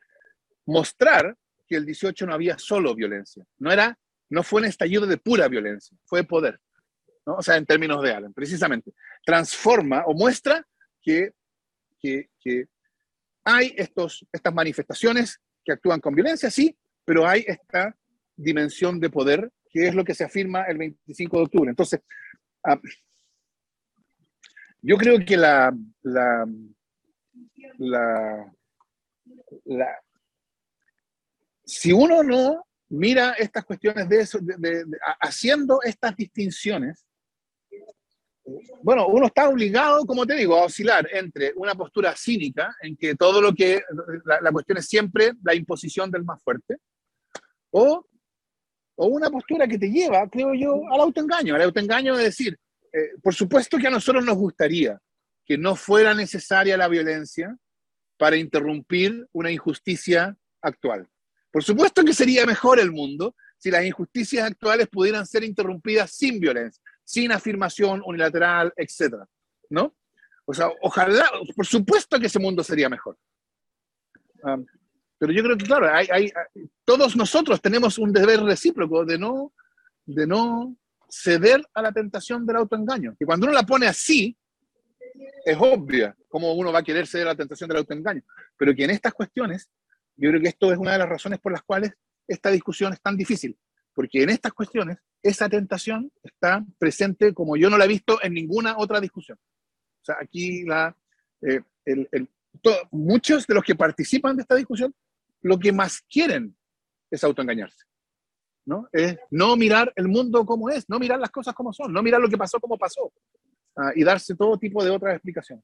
[0.65, 1.37] mostrar
[1.67, 3.95] que el 18 no había solo violencia, no, era,
[4.31, 6.59] no fue un estallido de pura violencia, fue poder,
[7.27, 7.35] ¿no?
[7.35, 8.91] o sea, en términos de Allen, precisamente.
[9.23, 10.65] Transforma o muestra
[10.99, 11.33] que,
[11.99, 12.65] que, que
[13.43, 17.95] hay estos, estas manifestaciones que actúan con violencia, sí, pero hay esta
[18.35, 21.69] dimensión de poder que es lo que se afirma el 25 de octubre.
[21.69, 21.99] Entonces,
[22.63, 22.79] ah,
[24.81, 26.45] yo creo que la, la,
[29.65, 29.99] la,
[31.65, 34.39] si uno no mira estas cuestiones de eso,
[35.19, 37.05] haciendo estas distinciones,
[38.81, 43.15] bueno, uno está obligado, como te digo, a oscilar entre una postura cínica, en que
[43.15, 43.83] todo lo que,
[44.23, 46.77] la, la cuestión es siempre la imposición del más fuerte,
[47.71, 48.05] o,
[48.95, 52.57] o, una postura que te lleva, creo yo, al autoengaño, al autoengaño de decir,
[52.91, 54.99] eh, por supuesto que a nosotros nos gustaría
[55.45, 57.55] que no fuera necesaria la violencia
[58.17, 61.07] para interrumpir una injusticia actual.
[61.51, 66.39] Por supuesto que sería mejor el mundo si las injusticias actuales pudieran ser interrumpidas sin
[66.39, 69.15] violencia, sin afirmación unilateral, etc.
[69.69, 69.95] ¿No?
[70.45, 73.17] O sea, ojalá, por supuesto que ese mundo sería mejor.
[74.43, 74.65] Um,
[75.17, 76.31] pero yo creo que, claro, hay,
[76.83, 79.53] todos nosotros tenemos un deber recíproco de no,
[80.05, 80.75] de no
[81.09, 83.15] ceder a la tentación del autoengaño.
[83.17, 84.37] Que cuando uno la pone así,
[85.45, 88.23] es obvia cómo uno va a querer ceder a la tentación del autoengaño.
[88.57, 89.69] Pero que en estas cuestiones,
[90.17, 91.93] yo creo que esto es una de las razones por las cuales
[92.27, 93.57] esta discusión es tan difícil.
[93.93, 98.33] Porque en estas cuestiones, esa tentación está presente como yo no la he visto en
[98.33, 99.37] ninguna otra discusión.
[100.01, 100.95] O sea, aquí la,
[101.41, 101.61] eh,
[102.91, 104.93] muchos de los que participan de esta discusión,
[105.45, 106.57] lo que más quieren
[107.11, 107.85] es autoengañarse.
[108.65, 108.89] ¿no?
[108.91, 112.19] Es no mirar el mundo como es, no mirar las cosas como son, no mirar
[112.19, 113.13] lo que pasó como pasó
[113.77, 115.63] ah, y darse todo tipo de otras explicaciones.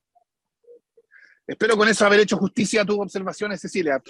[1.47, 4.01] Espero con eso haber hecho justicia a tus observaciones, Cecilia.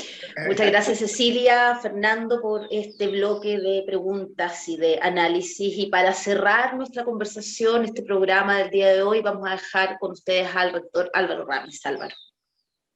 [0.45, 5.73] Muchas gracias, Cecilia, Fernando, por este bloque de preguntas y de análisis.
[5.77, 10.11] Y para cerrar nuestra conversación, este programa del día de hoy, vamos a dejar con
[10.11, 11.79] ustedes al rector Álvaro Ramos.
[11.85, 12.13] Álvaro.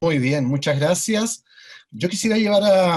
[0.01, 1.44] Muy bien, muchas gracias.
[1.97, 2.95] Yo quisiera llevar a,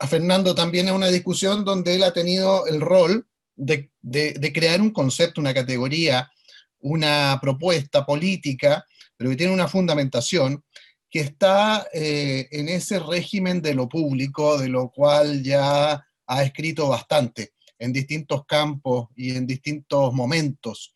[0.00, 3.90] a Fernando también es una discusión donde él ha tenido el rol de,
[4.54, 6.30] crear un concepto, una categoría,
[6.80, 8.84] una propuesta política,
[9.16, 10.64] pero que tiene una fundamentación
[11.10, 16.88] que está eh, en ese régimen de lo público, de lo cual ya ha escrito
[16.88, 20.94] bastante en distintos campos y en distintos momentos.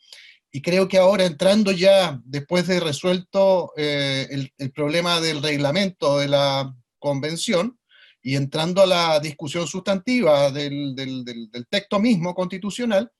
[0.50, 6.28] Y creo que ahora entrando ya, después de resuelto eh, el problema del reglamento de
[6.28, 7.78] la convención,
[8.22, 10.96] y entrando a la discusión sustantiva del,
[11.68, 13.12] texto mismo constitucional,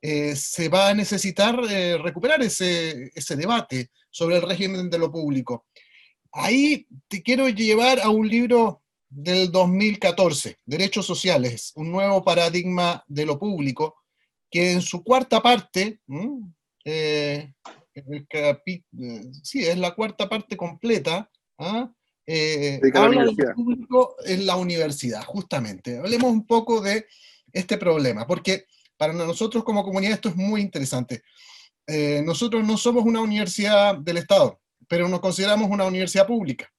[0.00, 5.66] eh, se va a necesitar eh, recuperar ese, debate sobre el régimen de lo público.
[6.30, 13.26] Ahí te quiero llevar a un libro del 2014, Derechos Sociales, un nuevo paradigma de
[13.26, 13.96] lo público,
[14.48, 16.00] que en su cuarta parte,
[16.84, 17.52] eh,
[19.42, 21.28] sí, es la cuarta parte completa,
[21.58, 21.90] ¿ah?
[22.34, 25.98] Eh, habla del público en la universidad, justamente.
[25.98, 27.06] Hablemos un poco de
[27.52, 28.64] este problema, porque
[28.96, 31.22] para nosotros como comunidad esto es muy interesante.
[31.86, 36.72] eh, nosotros no somos una universidad del Estado, pero nos consideramos una universidad pública.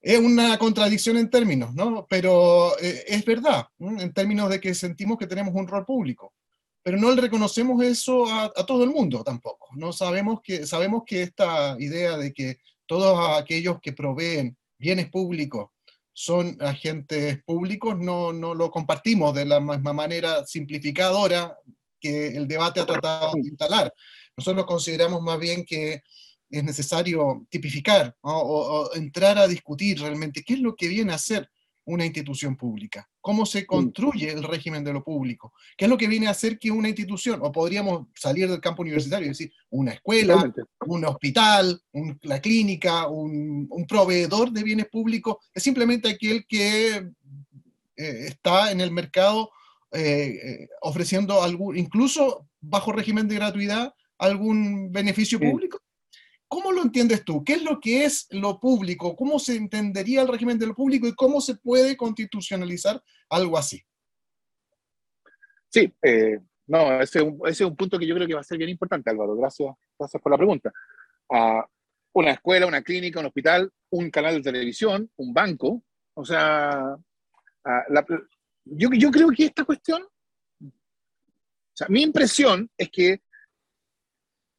[0.00, 2.04] Es una contradicción en términos, ¿no?
[2.10, 6.34] Pero eh, es verdad, en términos de que sentimos que tenemos un rol público.
[6.82, 9.68] Pero no le reconocemos eso a, a, todo el mundo tampoco.
[9.76, 12.58] No sabemos que, sabemos que esta idea de que
[12.92, 15.70] todos aquellos que proveen bienes públicos
[16.12, 21.56] son agentes públicos, no, no lo compartimos de la misma manera simplificadora
[21.98, 23.94] que el debate ha tratado de instalar.
[24.36, 26.02] Nosotros consideramos más bien que
[26.50, 31.48] es necesario tipificar o, entrar a discutir realmente qué es lo que viene a ser
[31.84, 36.06] una institución pública, cómo se construye el régimen de lo público, qué es lo que
[36.06, 39.92] viene a hacer que una institución, o podríamos salir del campo universitario y decir, una
[39.92, 40.52] escuela,
[40.86, 41.80] un hospital,
[42.22, 46.96] la clínica, un, proveedor de bienes públicos, es simplemente aquel que
[47.96, 49.50] eh, está en el mercado
[49.92, 55.80] eh, eh, ofreciendo algún, incluso bajo régimen de gratuidad, algún beneficio público.
[56.52, 57.42] ¿Cómo lo entiendes tú?
[57.42, 59.16] ¿Qué es lo que es lo público?
[59.16, 63.82] ¿Cómo se entendería el régimen de lo público y cómo se puede constitucionalizar algo así?
[65.70, 68.68] Sí, eh, no, ese es, un, punto que yo creo que va a ser bien
[68.68, 69.34] importante, Álvaro.
[69.34, 70.70] Gracias, gracias por la pregunta.
[71.30, 71.66] Ah,
[72.12, 75.82] una escuela, una clínica, un hospital, un canal de televisión, un banco.
[76.12, 76.94] O sea,
[77.64, 77.84] ah,
[78.66, 80.70] yo creo que esta cuestión, o
[81.72, 83.22] sea, mi impresión es que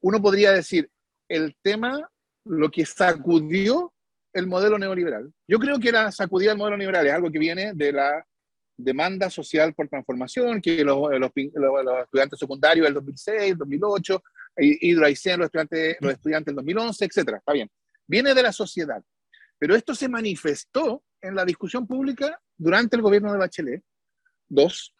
[0.01, 0.89] uno podría decir,
[1.35, 2.09] el tema,
[2.45, 3.93] lo que sacudió
[4.33, 5.31] el modelo neoliberal.
[5.47, 8.25] Yo creo que la sacudida del modelo neoliberal es algo que viene de la
[8.75, 14.23] demanda social por transformación, que los, los, los estudiantes secundarios del 2006, 2008,
[14.57, 17.37] Hidroaicén, los estudiantes, los estudiantes del 2011, etcétera.
[17.37, 17.69] Está bien.
[18.07, 19.01] Viene de la sociedad.
[19.59, 23.83] Pero esto se manifestó en la discusión pública durante el gobierno de Bachelet
[24.49, 24.93] Dos,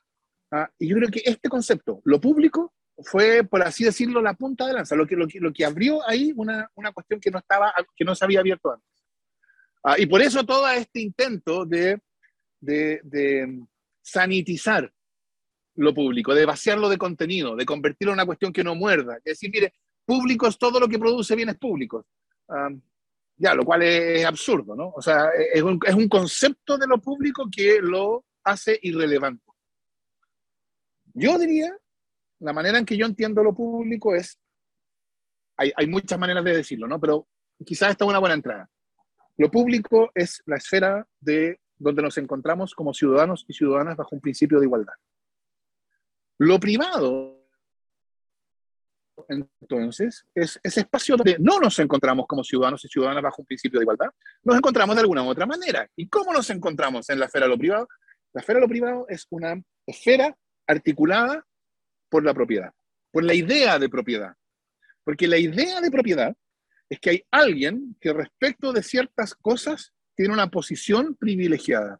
[0.51, 4.67] ah, y yo creo que este concepto, lo público, fue, por así decirlo, la punta
[4.67, 7.39] de lanza, lo que, lo que, lo que abrió ahí una, una cuestión que no,
[7.39, 8.87] estaba, que no se había abierto antes.
[9.83, 11.99] Ah, y por eso todo este intento de,
[12.59, 13.63] de, de,
[14.01, 14.91] sanitizar
[15.75, 19.23] lo público, de vaciarlo de contenido, de convertirlo en una cuestión que no muerda, es
[19.23, 19.73] decir, mire,
[20.05, 22.05] público es todo lo que produce bienes públicos.
[22.47, 22.69] Ah,
[23.35, 24.93] ya, lo cual es absurdo, ¿no?
[24.95, 29.43] O sea, es un, es un concepto de lo público que lo hace irrelevante.
[31.13, 31.75] Yo diría,
[32.43, 34.37] la manera en que yo entiendo lo público es,
[35.57, 36.99] hay, hay muchas maneras de decirlo, ¿no?
[36.99, 37.27] Pero
[37.65, 38.69] quizás esta es una buena entrada.
[39.37, 44.21] Lo público es la esfera de donde nos encontramos como ciudadanos y ciudadanas bajo un
[44.21, 44.93] principio de igualdad.
[46.37, 47.47] Lo privado,
[49.29, 53.79] entonces, es ese espacio donde no nos encontramos como ciudadanos y ciudadanas bajo un principio
[53.79, 54.09] de igualdad,
[54.43, 55.89] nos encontramos de alguna u otra manera.
[55.95, 57.87] ¿Y cómo nos encontramos en la esfera de lo privado?
[58.33, 60.35] La esfera de lo privado es una esfera
[60.67, 61.45] articulada
[62.13, 62.71] por la propiedad,
[63.11, 64.35] por la idea de propiedad.
[65.03, 66.37] Porque la idea de propiedad
[66.87, 71.99] es que hay alguien que respecto de ciertas cosas tiene una posición privilegiada.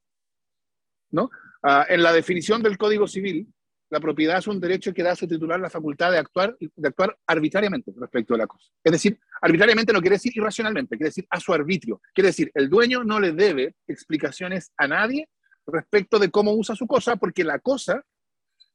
[1.09, 1.31] ¿no?
[1.63, 3.51] Ah, en la definición del Código Civil,
[3.89, 6.87] la propiedad es un derecho que da a su titular la facultad de actuar, de
[6.87, 8.69] actuar arbitrariamente respecto a la cosa.
[8.83, 11.99] Es decir, arbitrariamente no quiere decir irracionalmente, quiere decir a su arbitrio.
[12.13, 15.27] Quiere decir, el dueño no le debe explicaciones a nadie
[15.65, 18.05] respecto de cómo usa su cosa, porque la cosa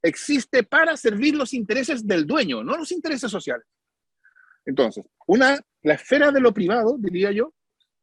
[0.09, 3.67] existe para servir los intereses del dueño, no los intereses sociales.
[4.65, 7.55] Entonces, una, la esfera de lo privado, diría yo,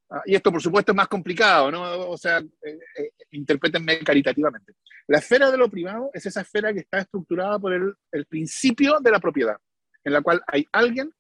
[0.10, 2.10] ah, y esto por supuesto es más complicado, ¿no?
[2.10, 4.74] O sea, eh, eh, interpretenme caritativamente.
[5.08, 8.99] La esfera de lo privado es esa esfera que está estructurada por el, el principio
[8.99, 9.58] de la propiedad,
[10.03, 11.12] en la cual hay alguien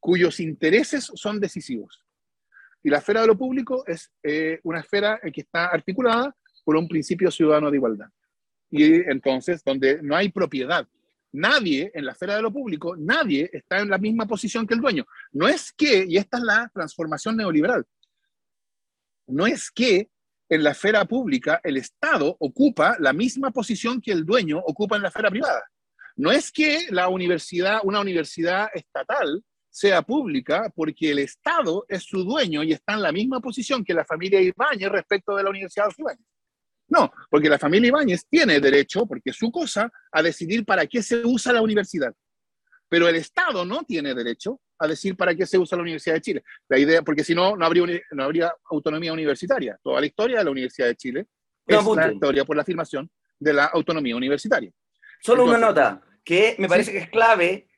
[0.00, 2.04] cuyos intereses son decisivos.
[2.82, 6.88] Y la esfera de lo público es eh, una esfera que está articulada por un
[6.88, 8.08] principio ciudadano de igualdad.
[8.72, 10.88] Y entonces, donde no hay propiedad,
[11.30, 14.80] nadie en la esfera de lo público, nadie está en la misma posición que el
[14.80, 15.04] dueño.
[15.30, 17.84] No es que, y esta es la transformación neoliberal,
[19.26, 20.08] no es que
[20.48, 25.02] en la esfera pública el Estado ocupa la misma posición que el dueño ocupa en
[25.02, 25.62] la esfera privada.
[26.16, 32.24] No es que la universidad, una universidad estatal, sea pública porque el Estado es su
[32.24, 35.86] dueño y está en la misma posición que la familia Ibáñez respecto de la Universidad
[35.86, 36.26] de Ibáñez.
[36.92, 41.02] No, porque la familia Ibáñez tiene derecho, porque es su cosa, a decidir para qué
[41.02, 42.12] se usa la universidad.
[42.86, 46.20] Pero el Estado no tiene derecho a decir para qué se usa la Universidad de
[46.20, 46.44] Chile.
[46.68, 49.78] La idea, porque si no, no habría, no habría autonomía universitaria.
[49.82, 51.26] Toda la historia de la Universidad de Chile
[51.66, 54.70] es la historia por la afirmación de la autonomía universitaria.
[55.22, 57.68] Solo una nota, que me parece que es clave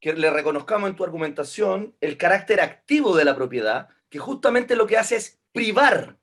[0.00, 4.86] que le reconozcamos en tu argumentación el carácter activo de la propiedad, que justamente lo
[4.86, 6.18] que hace es privar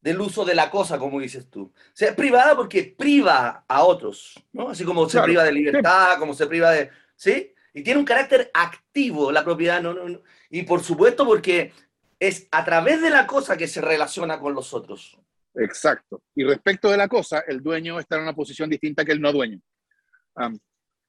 [0.00, 1.62] del uso de la cosa, como dices tú.
[1.62, 4.70] O sea, es privada porque priva a otros, ¿no?
[4.70, 6.90] Así como se priva de libertad, como se priva de...
[7.16, 7.52] ¿Sí?
[7.74, 11.72] Y tiene un carácter activo la propiedad, no, no, y por supuesto porque
[12.18, 15.18] es a través de la cosa que se relaciona con los otros.
[15.54, 16.22] Exacto.
[16.34, 19.32] Y respecto de la cosa, el dueño está en una posición distinta que el no
[19.32, 19.60] dueño.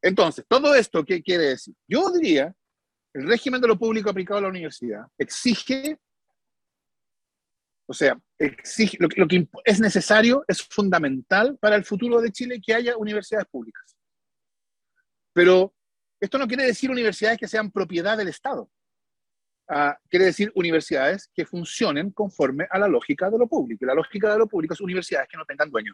[0.01, 1.75] entonces, todo esto, ¿qué quiere decir?
[1.87, 2.53] Yo diría,
[3.13, 5.97] el régimen de lo público aplicado a la universidad exige,
[7.87, 12.61] o sea, exige, lo, lo que es necesario, es fundamental para el futuro de Chile
[12.65, 13.95] que haya universidades públicas.
[15.33, 15.73] Pero
[16.19, 18.69] esto no quiere decir universidades que sean propiedad del Estado.
[19.71, 23.85] Ah, quiere decir universidades que funcionen conforme a la lógica de lo público.
[23.85, 25.93] Y la lógica de lo público es universidades que no tengan dueño.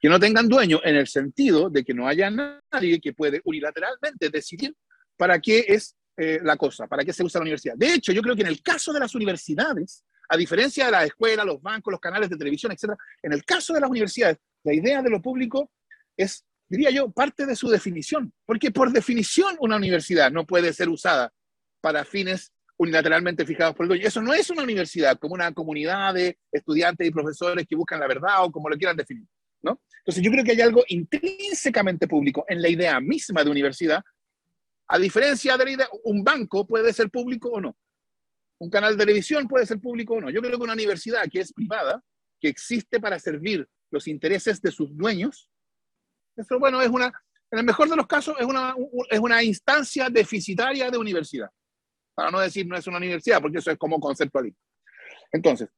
[0.00, 4.28] Que no tengan dueño en el sentido de que no haya nadie que puede unilateralmente
[4.28, 4.74] decidir
[5.16, 7.76] para qué es eh, la cosa, para qué se usa la universidad.
[7.76, 11.06] De hecho, yo creo que en el caso de las universidades, a diferencia de las
[11.06, 14.72] escuelas, los bancos, los canales de televisión, etc., en el caso de las universidades, la
[14.72, 15.72] idea de lo público
[16.16, 18.32] es, diría yo, parte de su definición.
[18.46, 21.32] Porque por definición una universidad no puede ser usada
[21.80, 24.06] para fines unilateralmente fijados por el dueño.
[24.06, 28.06] Eso no es una universidad, como una comunidad de estudiantes y profesores que buscan la
[28.06, 29.26] verdad o como lo quieran definir.
[29.62, 29.80] ¿no?
[29.98, 34.00] Entonces yo creo que hay algo intrínsecamente público en la idea misma de universidad,
[34.86, 37.76] a diferencia de la idea, un banco puede ser público o no.
[38.60, 40.30] Un canal de televisión puede ser público o no.
[40.30, 42.02] Yo creo que una universidad que es privada,
[42.40, 45.48] que existe para servir los intereses de sus dueños,
[46.36, 47.06] eso, bueno, es una,
[47.50, 48.74] en el mejor de los casos, es una,
[49.10, 51.50] es una instancia deficitaria de universidad
[52.20, 54.58] para no decir no es una universidad, porque eso es como conceptualismo.
[55.32, 55.70] Entonces,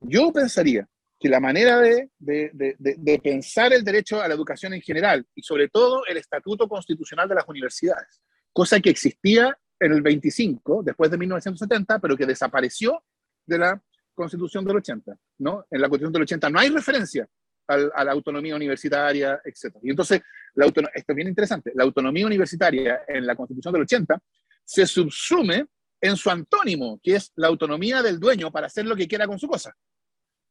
[0.00, 0.88] yo pensaría
[1.20, 5.42] que la manera de, de, de, pensar el derecho a la educación en general y
[5.42, 8.20] sobre todo el estatuto constitucional de las universidades,
[8.52, 13.02] cosa que existía en el 25, después de 1970, pero que desapareció
[13.46, 13.82] de la
[14.14, 15.66] constitución del 80, ¿no?
[15.70, 17.28] En la constitución del 80 no hay referencia
[17.66, 19.76] a la autonomía universitaria, etc.
[19.82, 20.20] Y entonces,
[20.54, 24.20] la esto es bien interesante, la autonomía universitaria en la constitución del 80
[24.64, 25.66] se subsume
[26.00, 29.38] en su antónimo, que es la autonomía del dueño para hacer lo que quiera con
[29.38, 29.74] su cosa.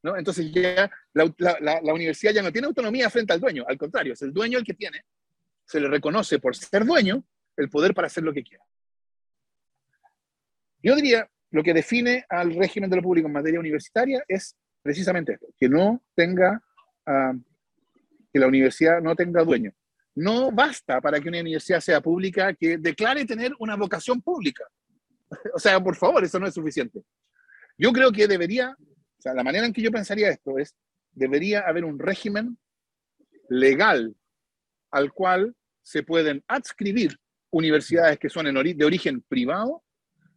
[0.02, 0.16] ¿no?
[0.16, 4.32] Entonces ya la, universidad ya no tiene autonomía frente al dueño, al contrario, es el
[4.32, 5.04] dueño el que tiene,
[5.64, 7.24] se le reconoce por ser dueño
[7.56, 8.64] el poder para hacer lo que quiera.
[10.84, 15.32] Yo diría, lo que define al régimen de lo público en materia universitaria es precisamente
[15.32, 16.62] esto, que no tenga,
[17.06, 17.32] ah,
[18.30, 19.72] que la universidad no tenga dueño.
[20.14, 24.64] No basta para que una universidad sea pública que declare tener una vocación pública.
[25.54, 27.02] O sea, por favor, eso no es suficiente.
[27.78, 30.76] Yo creo que debería, o sea, la manera en que yo pensaría esto es,
[31.12, 32.58] debería haber un régimen
[33.48, 34.14] legal
[34.90, 37.18] al cual se pueden adscribir
[37.50, 39.83] universidades que son de origen privado,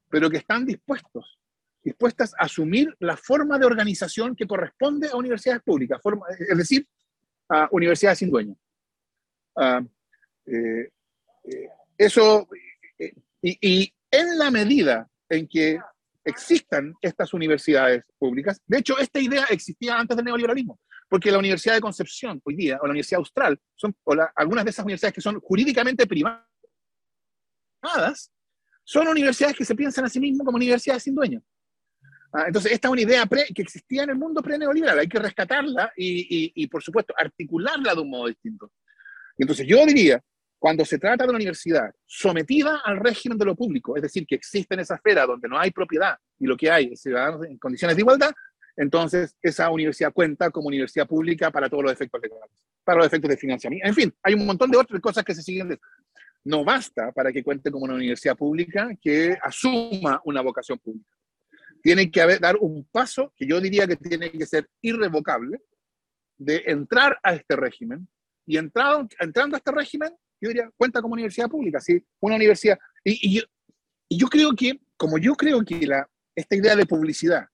[0.09, 1.39] pero que están dispuestos,
[1.83, 6.01] dispuestas a asumir la forma de organización que corresponde a universidades públicas,
[6.39, 6.87] es decir,
[7.49, 8.55] a universidades sin dueño.
[9.55, 9.81] Ah,
[10.45, 10.89] eh,
[11.97, 12.47] eso,
[12.99, 15.79] eh, y, en la medida en que
[16.23, 20.79] existan estas universidades públicas, de hecho, esta idea existía antes del neoliberalismo,
[21.09, 24.71] porque la Universidad de Concepción hoy día, o la Universidad Austral, son o algunas de
[24.71, 26.45] esas universidades que son jurídicamente privadas,
[28.87, 31.43] son universidades que se piensan a sí mismas como universidades sin dueño.
[32.31, 35.91] Ah, entonces, esta es una idea que existía en el mundo pre-neoliberal, hay que rescatarla
[35.97, 38.71] y, por supuesto, articularla de un modo distinto.
[39.37, 40.23] Entonces, yo diría
[40.57, 44.35] cuando se trata de una universidad sometida al régimen de lo público, es decir, que
[44.35, 47.57] existe en esa esfera donde no hay propiedad y lo que hay es ciudadanos en
[47.57, 48.31] condiciones de igualdad,
[48.77, 53.29] entonces esa universidad cuenta como universidad pública para todos los efectos legales, para los efectos
[53.29, 53.85] de financiamiento.
[53.85, 55.77] En fin, hay un montón de otras cosas que se siguen.
[56.43, 61.09] No basta para que cuente como una universidad pública que asuma una vocación pública.
[61.81, 65.59] Tiene que haber, dar un paso que yo diría que tiene que ser irrevocable
[66.37, 68.07] de entrar a este régimen
[68.45, 72.03] y entrado, entrando a este régimen yo diría, cuenta como universidad pública, ¿sí?
[72.19, 72.77] Una universidad.
[73.03, 73.43] Y, yo,
[74.07, 77.45] y yo creo que, como yo creo que la, esta idea de publicidad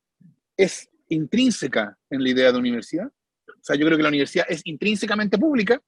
[0.57, 4.61] es intrínseca en la idea de universidad, o sea, yo creo que la universidad es
[4.65, 5.81] intrínsecamente pública,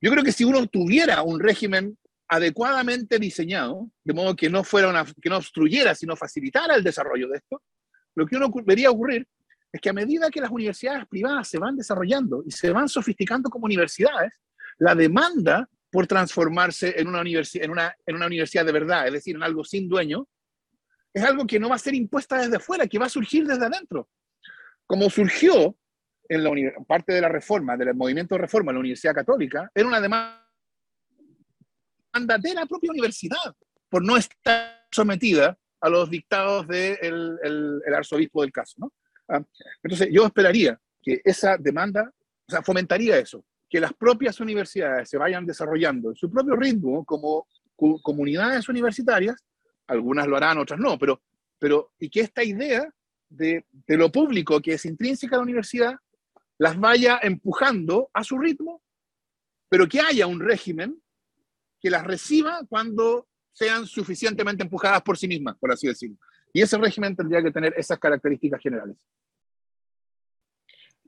[0.00, 1.98] yo creo que si uno tuviera un régimen
[2.28, 7.28] adecuadamente diseñado, de modo que no fuera una, que no obstruyera, sino facilitara el desarrollo
[7.28, 7.62] de esto,
[8.14, 9.26] lo que uno vería ocurrir
[9.72, 13.48] es que a medida que las universidades privadas se van desarrollando y se van sofisticando
[13.50, 14.32] como universidades,
[14.78, 19.14] la demanda por transformarse en una, universidad, en, una, en una universidad de verdad, es
[19.14, 20.28] decir, en algo sin dueño,
[21.14, 23.64] es algo que no va a ser impuesta desde afuera, que va a surgir desde
[23.64, 24.08] adentro.
[24.86, 25.76] Como surgió
[26.28, 26.50] en la
[26.86, 30.47] parte de la reforma, del movimiento de reforma en la Universidad Católica, era una demanda
[32.26, 33.54] de la propia universidad,
[33.88, 38.74] por no estar sometida a los dictados del el, arzobispo del caso.
[38.78, 38.92] ¿no?
[39.28, 39.42] Ah,
[39.82, 42.12] entonces, yo esperaría que esa demanda,
[42.48, 47.04] o sea, fomentaría eso, que las propias universidades se vayan desarrollando en su propio ritmo
[47.04, 47.46] como
[48.02, 49.36] comunidades universitarias,
[49.86, 51.22] algunas lo harán, otras no, pero,
[51.58, 52.88] pero y que esta idea
[53.28, 55.94] de, de lo público que es intrínseca a la universidad
[56.58, 58.82] las vaya empujando a su ritmo,
[59.68, 61.00] pero que haya un régimen
[61.80, 66.16] que las reciba cuando sean suficientemente empujadas por sí mismas, por así decirlo.
[66.52, 68.96] Y ese régimen tendría que tener esas características generales.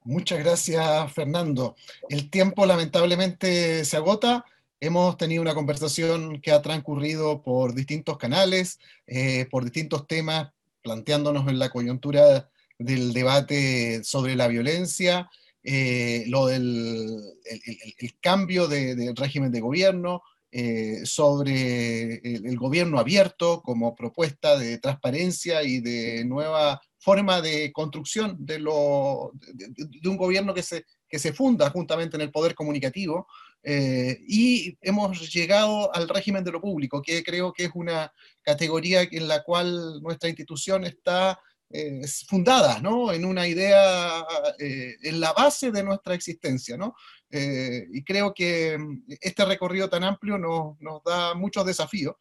[0.02, 1.76] Muchas gracias, Fernando.
[2.08, 4.44] El tiempo lamentablemente se agota.
[4.80, 10.52] Hemos tenido una conversación que ha transcurrido por distintos canales, eh, por distintos temas,
[10.82, 12.48] planteándonos en la coyuntura
[12.78, 15.30] del debate sobre la violencia,
[15.62, 20.22] eh, lo del el, cambio de, régimen de gobierno,
[20.52, 28.36] eh, sobre el, gobierno abierto como propuesta de transparencia y de nueva forma de construcción
[28.40, 33.28] de, un gobierno que se, que se funda juntamente en el poder comunicativo.
[33.62, 38.12] Eh, y hemos llegado al régimen de lo público, que creo que es una
[38.42, 41.38] categoría en la cual nuestra institución está
[41.70, 43.12] eh, fundada ¿no?
[43.12, 44.26] en una idea,
[44.58, 46.76] en la base de nuestra existencia.
[46.76, 46.96] ¿no?
[47.30, 52.16] Eh, y creo que mm, este recorrido tan amplio nos, nos da muchos desafíos.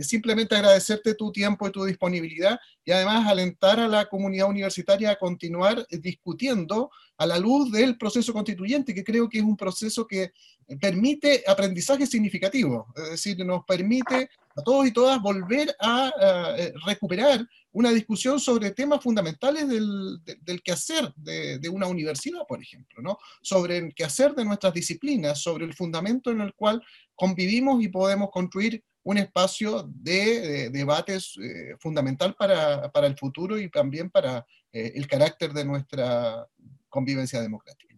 [0.00, 5.18] simplemente agradecerte tu tiempo y tu disponibilidad y además alentar a la comunidad universitaria a
[5.18, 10.32] continuar discutiendo a la luz del proceso constituyente, que creo que es un proceso que
[10.80, 17.90] permite aprendizaje significativo, es decir, nos permite a todos y todas volver a, recuperar una
[17.90, 23.18] discusión sobre temas fundamentales del, del quehacer de, de, una universidad, por ejemplo, ¿no?
[23.42, 26.82] sobre el quehacer de nuestras disciplinas, sobre el fundamento en el cual
[27.14, 33.70] convivimos y podemos construir un espacio de, debates eh, fundamental para, para, el futuro y
[33.70, 36.46] también para eh, el carácter de nuestra
[36.88, 37.94] convivencia democrática.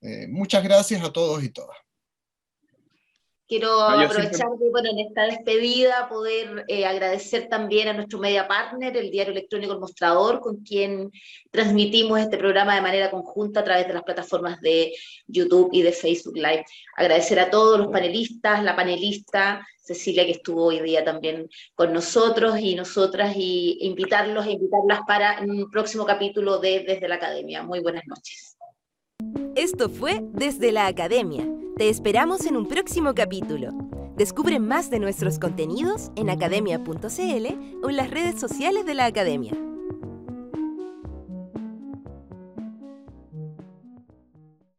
[0.00, 1.76] Eh, muchas gracias a todos y todas.
[3.48, 9.08] Quiero aprovechar bueno, en esta despedida poder eh, agradecer también a nuestro media partner, el
[9.08, 11.12] diario electrónico El Mostrador, con quien
[11.52, 14.92] transmitimos este programa de manera conjunta a través de las plataformas de
[15.28, 16.64] YouTube y de Facebook Live.
[16.96, 22.58] Agradecer a todos los panelistas, la panelista Cecilia que estuvo hoy día también con nosotros
[22.58, 27.62] y nosotras, y invitarlos e invitarlas para un próximo capítulo de Desde la Academia.
[27.62, 28.56] Muy buenas noches.
[29.54, 31.46] Esto fue Desde la Academia
[31.76, 33.70] te esperamos en un próximo capítulo.
[34.16, 39.52] Descubre más de nuestros contenidos en academia.cl o en las redes sociales de la Academia.